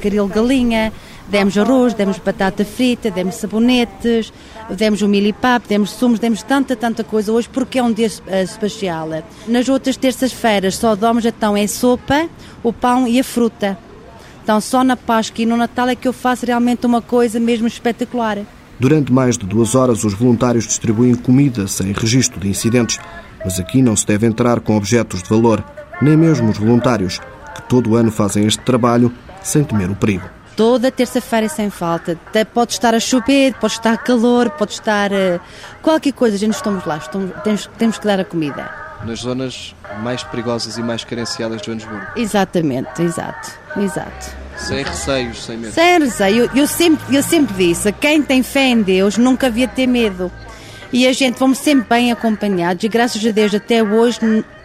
caril 0.00 0.26
galinha, 0.26 0.90
demos 1.28 1.56
arroz, 1.58 1.92
demos 1.92 2.18
batata 2.18 2.64
frita, 2.64 3.10
demos 3.10 3.34
sabonetes, 3.34 4.32
demos 4.70 5.02
o 5.02 5.08
milipap, 5.08 5.66
demos 5.68 5.90
sumos, 5.90 6.18
demos 6.18 6.42
tanta, 6.42 6.74
tanta 6.74 7.04
coisa 7.04 7.32
hoje 7.32 7.48
porque 7.48 7.78
é 7.78 7.82
um 7.82 7.92
dia 7.92 8.08
uh, 8.08 8.42
especial. 8.42 9.08
Nas 9.46 9.68
outras 9.68 9.96
terças-feiras 9.96 10.76
só 10.76 10.94
damos 10.94 11.24
então 11.24 11.56
é 11.56 11.66
sopa, 11.66 12.28
o 12.62 12.72
pão 12.72 13.06
e 13.06 13.20
a 13.20 13.24
fruta. 13.24 13.78
Então 14.42 14.60
só 14.60 14.82
na 14.82 14.96
Páscoa 14.96 15.42
e 15.42 15.46
no 15.46 15.56
Natal 15.56 15.88
é 15.88 15.94
que 15.94 16.08
eu 16.08 16.12
faço 16.12 16.44
realmente 16.44 16.84
uma 16.84 17.00
coisa 17.00 17.38
mesmo 17.38 17.66
espetacular. 17.66 18.38
Durante 18.78 19.12
mais 19.12 19.38
de 19.38 19.46
duas 19.46 19.74
horas, 19.76 20.02
os 20.02 20.14
voluntários 20.14 20.66
distribuem 20.66 21.14
comida 21.14 21.68
sem 21.68 21.92
registro 21.92 22.40
de 22.40 22.48
incidentes. 22.48 22.98
Mas 23.44 23.60
aqui 23.60 23.80
não 23.80 23.94
se 23.94 24.06
deve 24.06 24.26
entrar 24.26 24.60
com 24.60 24.76
objetos 24.76 25.22
de 25.22 25.28
valor, 25.28 25.64
nem 26.00 26.16
mesmo 26.16 26.50
os 26.50 26.58
voluntários, 26.58 27.20
que 27.54 27.62
todo 27.68 27.96
ano 27.96 28.10
fazem 28.10 28.44
este 28.44 28.62
trabalho 28.62 29.12
sem 29.42 29.62
temer 29.62 29.90
o 29.90 29.94
perigo. 29.94 30.28
Toda 30.56 30.90
terça-feira 30.90 31.48
sem 31.48 31.70
falta. 31.70 32.18
Pode 32.52 32.72
estar 32.72 32.94
a 32.94 33.00
chover, 33.00 33.54
pode 33.54 33.74
estar 33.74 33.96
calor, 33.98 34.50
pode 34.50 34.72
estar 34.72 35.10
uh, 35.12 35.40
qualquer 35.80 36.12
coisa. 36.12 36.36
A 36.36 36.38
gente 36.38 36.54
estamos 36.54 36.84
lá, 36.84 36.98
estamos, 36.98 37.30
temos, 37.42 37.70
temos 37.78 37.98
que 37.98 38.06
dar 38.06 38.20
a 38.20 38.24
comida. 38.24 38.81
Nas 39.04 39.20
zonas 39.20 39.74
mais 40.02 40.22
perigosas 40.22 40.78
e 40.78 40.82
mais 40.82 41.04
carenciadas 41.04 41.60
de 41.60 41.66
Joanesburgo. 41.66 42.06
Exatamente, 42.16 43.02
exato, 43.02 43.50
exato. 43.76 44.36
Sem 44.56 44.84
receios, 44.84 45.44
sem 45.44 45.56
medo. 45.56 45.72
Sem 45.72 45.98
receio. 45.98 46.44
Eu, 46.44 46.50
eu, 46.54 46.66
sempre, 46.66 47.16
eu 47.16 47.22
sempre 47.22 47.54
disse, 47.54 47.90
quem 47.92 48.22
tem 48.22 48.42
fé 48.42 48.68
em 48.68 48.82
Deus 48.82 49.18
nunca 49.18 49.48
havia 49.48 49.66
ter 49.66 49.86
medo. 49.86 50.30
E 50.92 51.08
a 51.08 51.12
gente 51.12 51.38
vamos 51.38 51.58
sempre 51.58 51.88
bem 51.88 52.12
acompanhados 52.12 52.84
e 52.84 52.88
graças 52.88 53.24
a 53.24 53.30
Deus 53.30 53.54
até 53.54 53.82
hoje 53.82 54.18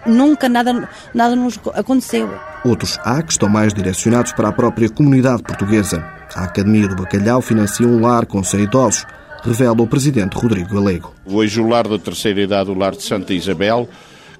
nunca 0.05 0.49
nada, 0.49 0.89
nada 1.13 1.35
nos 1.35 1.57
aconteceu. 1.73 2.29
Outros 2.65 2.99
há 3.03 3.23
que 3.23 3.31
estão 3.31 3.47
mais 3.47 3.73
direcionados 3.73 4.33
para 4.33 4.49
a 4.49 4.51
própria 4.51 4.89
comunidade 4.89 5.41
portuguesa. 5.41 6.03
A 6.35 6.43
Academia 6.43 6.87
do 6.87 6.97
Bacalhau 6.97 7.41
financia 7.41 7.87
um 7.87 8.01
lar 8.01 8.25
com 8.25 8.43
100 8.43 8.63
idosos, 8.63 9.05
revela 9.41 9.81
o 9.81 9.87
presidente 9.87 10.33
Rodrigo 10.33 10.75
Galego. 10.75 11.13
Hoje 11.25 11.61
o 11.61 11.67
lar 11.67 11.87
da 11.87 11.97
terceira 11.97 12.41
idade, 12.41 12.69
o 12.69 12.77
lar 12.77 12.91
de 12.91 13.03
Santa 13.03 13.33
Isabel, 13.33 13.87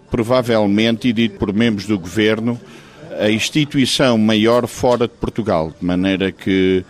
provavelmente, 0.10 1.08
e 1.08 1.14
dito 1.14 1.38
por 1.38 1.54
membros 1.54 1.86
do 1.86 1.98
governo, 2.00 2.60
a 3.20 3.30
instituição 3.30 4.18
maior 4.18 4.68
fora 4.68 5.08
de 5.08 5.14
Portugal, 5.14 5.74
de 5.78 5.86
maneira 5.86 6.32
que 6.32 6.86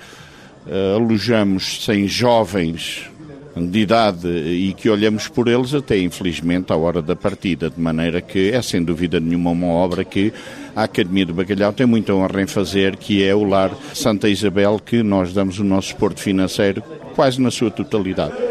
uh, 0.65 0.95
alojamos 0.95 1.85
100 1.85 2.07
jovens 2.07 3.09
de 3.55 3.79
idade 3.79 4.27
e 4.27 4.73
que 4.73 4.89
olhamos 4.89 5.27
por 5.27 5.47
eles 5.47 5.73
até 5.73 5.97
infelizmente 5.97 6.71
à 6.71 6.75
hora 6.75 7.01
da 7.01 7.15
partida, 7.15 7.69
de 7.69 7.79
maneira 7.79 8.21
que 8.21 8.51
é 8.51 8.61
sem 8.61 8.83
dúvida 8.83 9.19
nenhuma 9.19 9.51
uma 9.51 9.67
obra 9.67 10.03
que 10.03 10.31
a 10.75 10.83
Academia 10.83 11.25
do 11.25 11.33
Bacalhau 11.33 11.73
tem 11.73 11.87
muita 11.87 12.13
honra 12.13 12.41
em 12.41 12.47
fazer, 12.47 12.97
que 12.97 13.23
é 13.23 13.33
o 13.33 13.43
lar 13.43 13.71
Santa 13.93 14.29
Isabel, 14.29 14.79
que 14.83 15.01
nós 15.01 15.33
damos 15.33 15.59
o 15.59 15.63
nosso 15.63 15.89
suporte 15.89 16.21
financeiro 16.21 16.83
quase 17.15 17.41
na 17.41 17.49
sua 17.49 17.71
totalidade. 17.71 18.46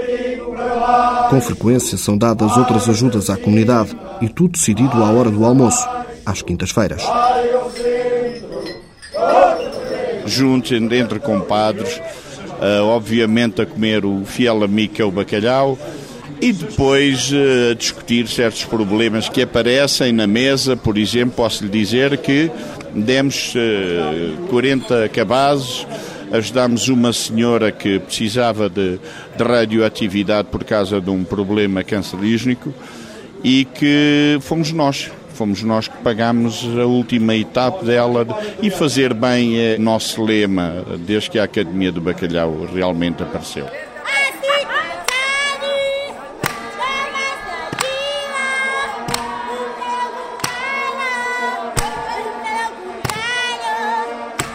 Com 1.30 1.40
frequência 1.40 1.98
são 1.98 2.16
dadas 2.16 2.56
outras 2.56 2.88
ajudas 2.88 3.28
à 3.30 3.36
comunidade 3.36 3.96
e 4.20 4.28
tudo 4.28 4.52
decidido 4.52 5.02
à 5.02 5.10
hora 5.10 5.30
do 5.30 5.44
almoço, 5.44 5.86
às 6.24 6.42
quintas-feiras. 6.42 7.02
Juntos, 10.24 10.72
entre 10.72 11.18
compadres, 11.18 12.00
uh, 12.60 12.84
obviamente 12.84 13.60
a 13.62 13.66
comer 13.66 14.04
o 14.04 14.24
fiel 14.24 14.62
amigo 14.62 14.94
que 14.94 15.02
é 15.02 15.04
o 15.04 15.10
bacalhau 15.10 15.78
e 16.40 16.52
depois 16.52 17.30
uh, 17.32 17.74
discutir 17.74 18.28
certos 18.28 18.64
problemas 18.64 19.28
que 19.28 19.42
aparecem 19.42 20.12
na 20.12 20.26
mesa. 20.26 20.76
Por 20.76 20.98
exemplo, 20.98 21.34
posso 21.36 21.64
lhe 21.64 21.70
dizer 21.70 22.18
que 22.18 22.50
demos 22.94 23.54
uh, 23.54 24.46
40 24.48 25.08
cabazes, 25.08 25.86
ajudámos 26.32 26.88
uma 26.88 27.12
senhora 27.12 27.70
que 27.70 27.98
precisava 27.98 28.68
de, 28.68 28.98
de 29.36 29.42
radioatividade 29.42 30.48
por 30.50 30.64
causa 30.64 31.00
de 31.00 31.10
um 31.10 31.24
problema 31.24 31.82
cancerígenico 31.82 32.72
e 33.42 33.64
que 33.64 34.38
fomos 34.40 34.72
nós 34.72 35.10
fomos 35.36 35.62
nós 35.62 35.86
que 35.86 35.96
pagámos 35.98 36.66
a 36.80 36.86
última 36.86 37.34
etapa 37.36 37.84
dela 37.84 38.26
e 38.62 38.70
fazer 38.70 39.12
bem 39.12 39.58
é 39.58 39.78
nosso 39.78 40.24
lema 40.24 40.82
desde 41.00 41.30
que 41.30 41.38
a 41.38 41.44
Academia 41.44 41.92
do 41.92 42.00
Bacalhau 42.00 42.66
realmente 42.74 43.22
apareceu. 43.22 43.66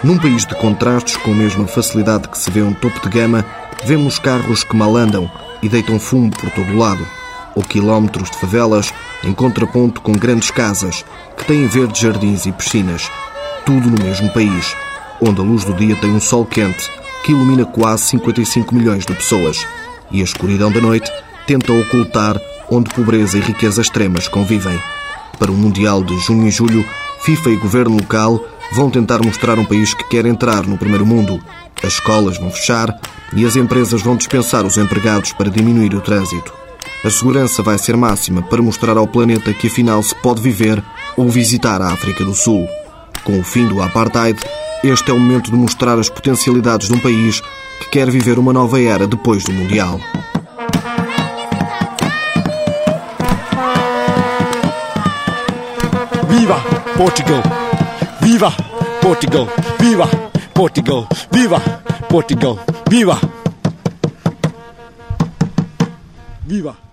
Num 0.04 0.18
país 0.18 0.48
de 0.48 0.56
contrastes, 0.56 1.16
com 1.18 1.32
a 1.32 1.36
mesma 1.36 1.68
facilidade 1.68 2.28
que 2.28 2.38
se 2.38 2.50
vê 2.50 2.64
um 2.64 2.74
topo 2.74 3.00
de 3.02 3.10
gama, 3.10 3.46
vemos 3.86 4.18
carros 4.18 4.64
que 4.64 4.76
mal 4.76 4.96
andam 4.98 5.30
e 5.62 5.70
deitam 5.70 6.00
fumo 6.00 6.32
por 6.32 6.50
todo 6.50 6.72
o 6.72 6.78
lado 6.78 7.06
ou 7.56 7.62
quilómetros 7.62 8.32
de 8.32 8.38
favelas 8.38 8.92
em 9.24 9.32
contraponto 9.32 10.02
com 10.02 10.14
grandes 10.14 10.50
casas 10.50 11.06
que 11.38 11.46
têm 11.46 11.68
verdes 11.68 12.02
jardins 12.02 12.48
e 12.48 12.52
piscinas, 12.52 13.12
tudo 13.64 13.92
no 13.92 14.04
mesmo 14.04 14.30
país, 14.30 14.76
onde 15.22 15.40
a 15.40 15.44
luz 15.44 15.64
do 15.66 15.74
dia 15.74 15.96
tem 15.96 16.10
um 16.10 16.20
sol 16.20 16.46
quente 16.46 16.90
que 17.24 17.32
ilumina 17.32 17.66
quase 17.66 18.04
55 18.06 18.74
milhões 18.74 19.06
de 19.06 19.14
pessoas 19.14 19.68
e 20.10 20.22
a 20.22 20.24
escuridão 20.24 20.72
da 20.72 20.82
noite 20.82 21.12
tenta 21.46 21.74
ocultar 21.74 22.42
onde 22.72 22.92
pobreza 22.92 23.38
e 23.38 23.42
riqueza 23.42 23.82
extremas 23.82 24.28
convivem. 24.28 24.82
Para 25.38 25.52
o 25.52 25.56
Mundial 25.56 26.04
de 26.04 26.18
junho 26.20 26.48
e 26.48 26.52
julho, 26.52 26.84
FIFA 27.24 27.50
e 27.52 27.56
governo 27.58 27.98
local 27.98 28.44
vão 28.72 28.90
tentar 28.90 29.20
mostrar 29.24 29.60
um 29.60 29.66
país 29.66 29.94
que 29.94 30.04
quer 30.06 30.26
entrar 30.26 30.66
no 30.66 30.78
primeiro 30.78 31.06
mundo. 31.06 31.40
As 31.84 31.94
escolas 31.94 32.38
vão 32.38 32.52
fechar 32.52 33.00
e 33.36 33.46
as 33.46 33.56
empresas 33.56 34.02
vão 34.02 34.16
dispensar 34.16 34.66
os 34.66 34.78
empregados 34.78 35.34
para 35.34 35.50
diminuir 35.50 35.94
o 35.96 36.02
trânsito. 36.02 36.54
A 37.04 37.10
segurança 37.10 37.64
vai 37.64 37.78
ser 37.78 37.98
máxima 37.98 38.42
para 38.44 38.62
mostrar 38.62 38.98
ao 38.98 39.08
planeta 39.08 39.54
que 39.54 39.68
afinal 39.68 40.02
se 40.04 40.16
pode 40.16 40.42
viver 40.42 40.84
ou 41.18 41.28
visitar 41.30 41.82
a 41.82 41.92
África 41.92 42.24
do 42.24 42.36
Sul. 42.36 42.68
Com 43.24 43.39
o 43.39 43.43
fim 43.43 43.68
do 43.68 43.82
apartheid, 43.82 44.39
este 44.84 45.12
é 45.12 45.14
o 45.14 45.20
momento 45.20 45.52
de 45.52 45.58
mostrar 45.58 45.98
as 45.98 46.10
potencialidades 46.10 46.88
de 46.88 46.93
um 46.93 47.00
país 47.00 47.41
que 47.80 47.89
quer 47.91 48.10
viver 48.10 48.38
uma 48.38 48.54
nova 48.54 48.80
era 48.80 49.08
depois 49.08 49.43
do 49.43 49.52
Mundial. 49.52 50.00
Viva 56.30 56.62
Portugal! 56.95 57.43
Viva 58.22 58.70
Portugal! 59.02 59.47
Viva 59.80 60.08
Portugal! 60.54 61.08
Viva 61.32 61.60
Portugal! 62.08 62.60
Viva! 62.88 63.20
Viva! 66.45 66.91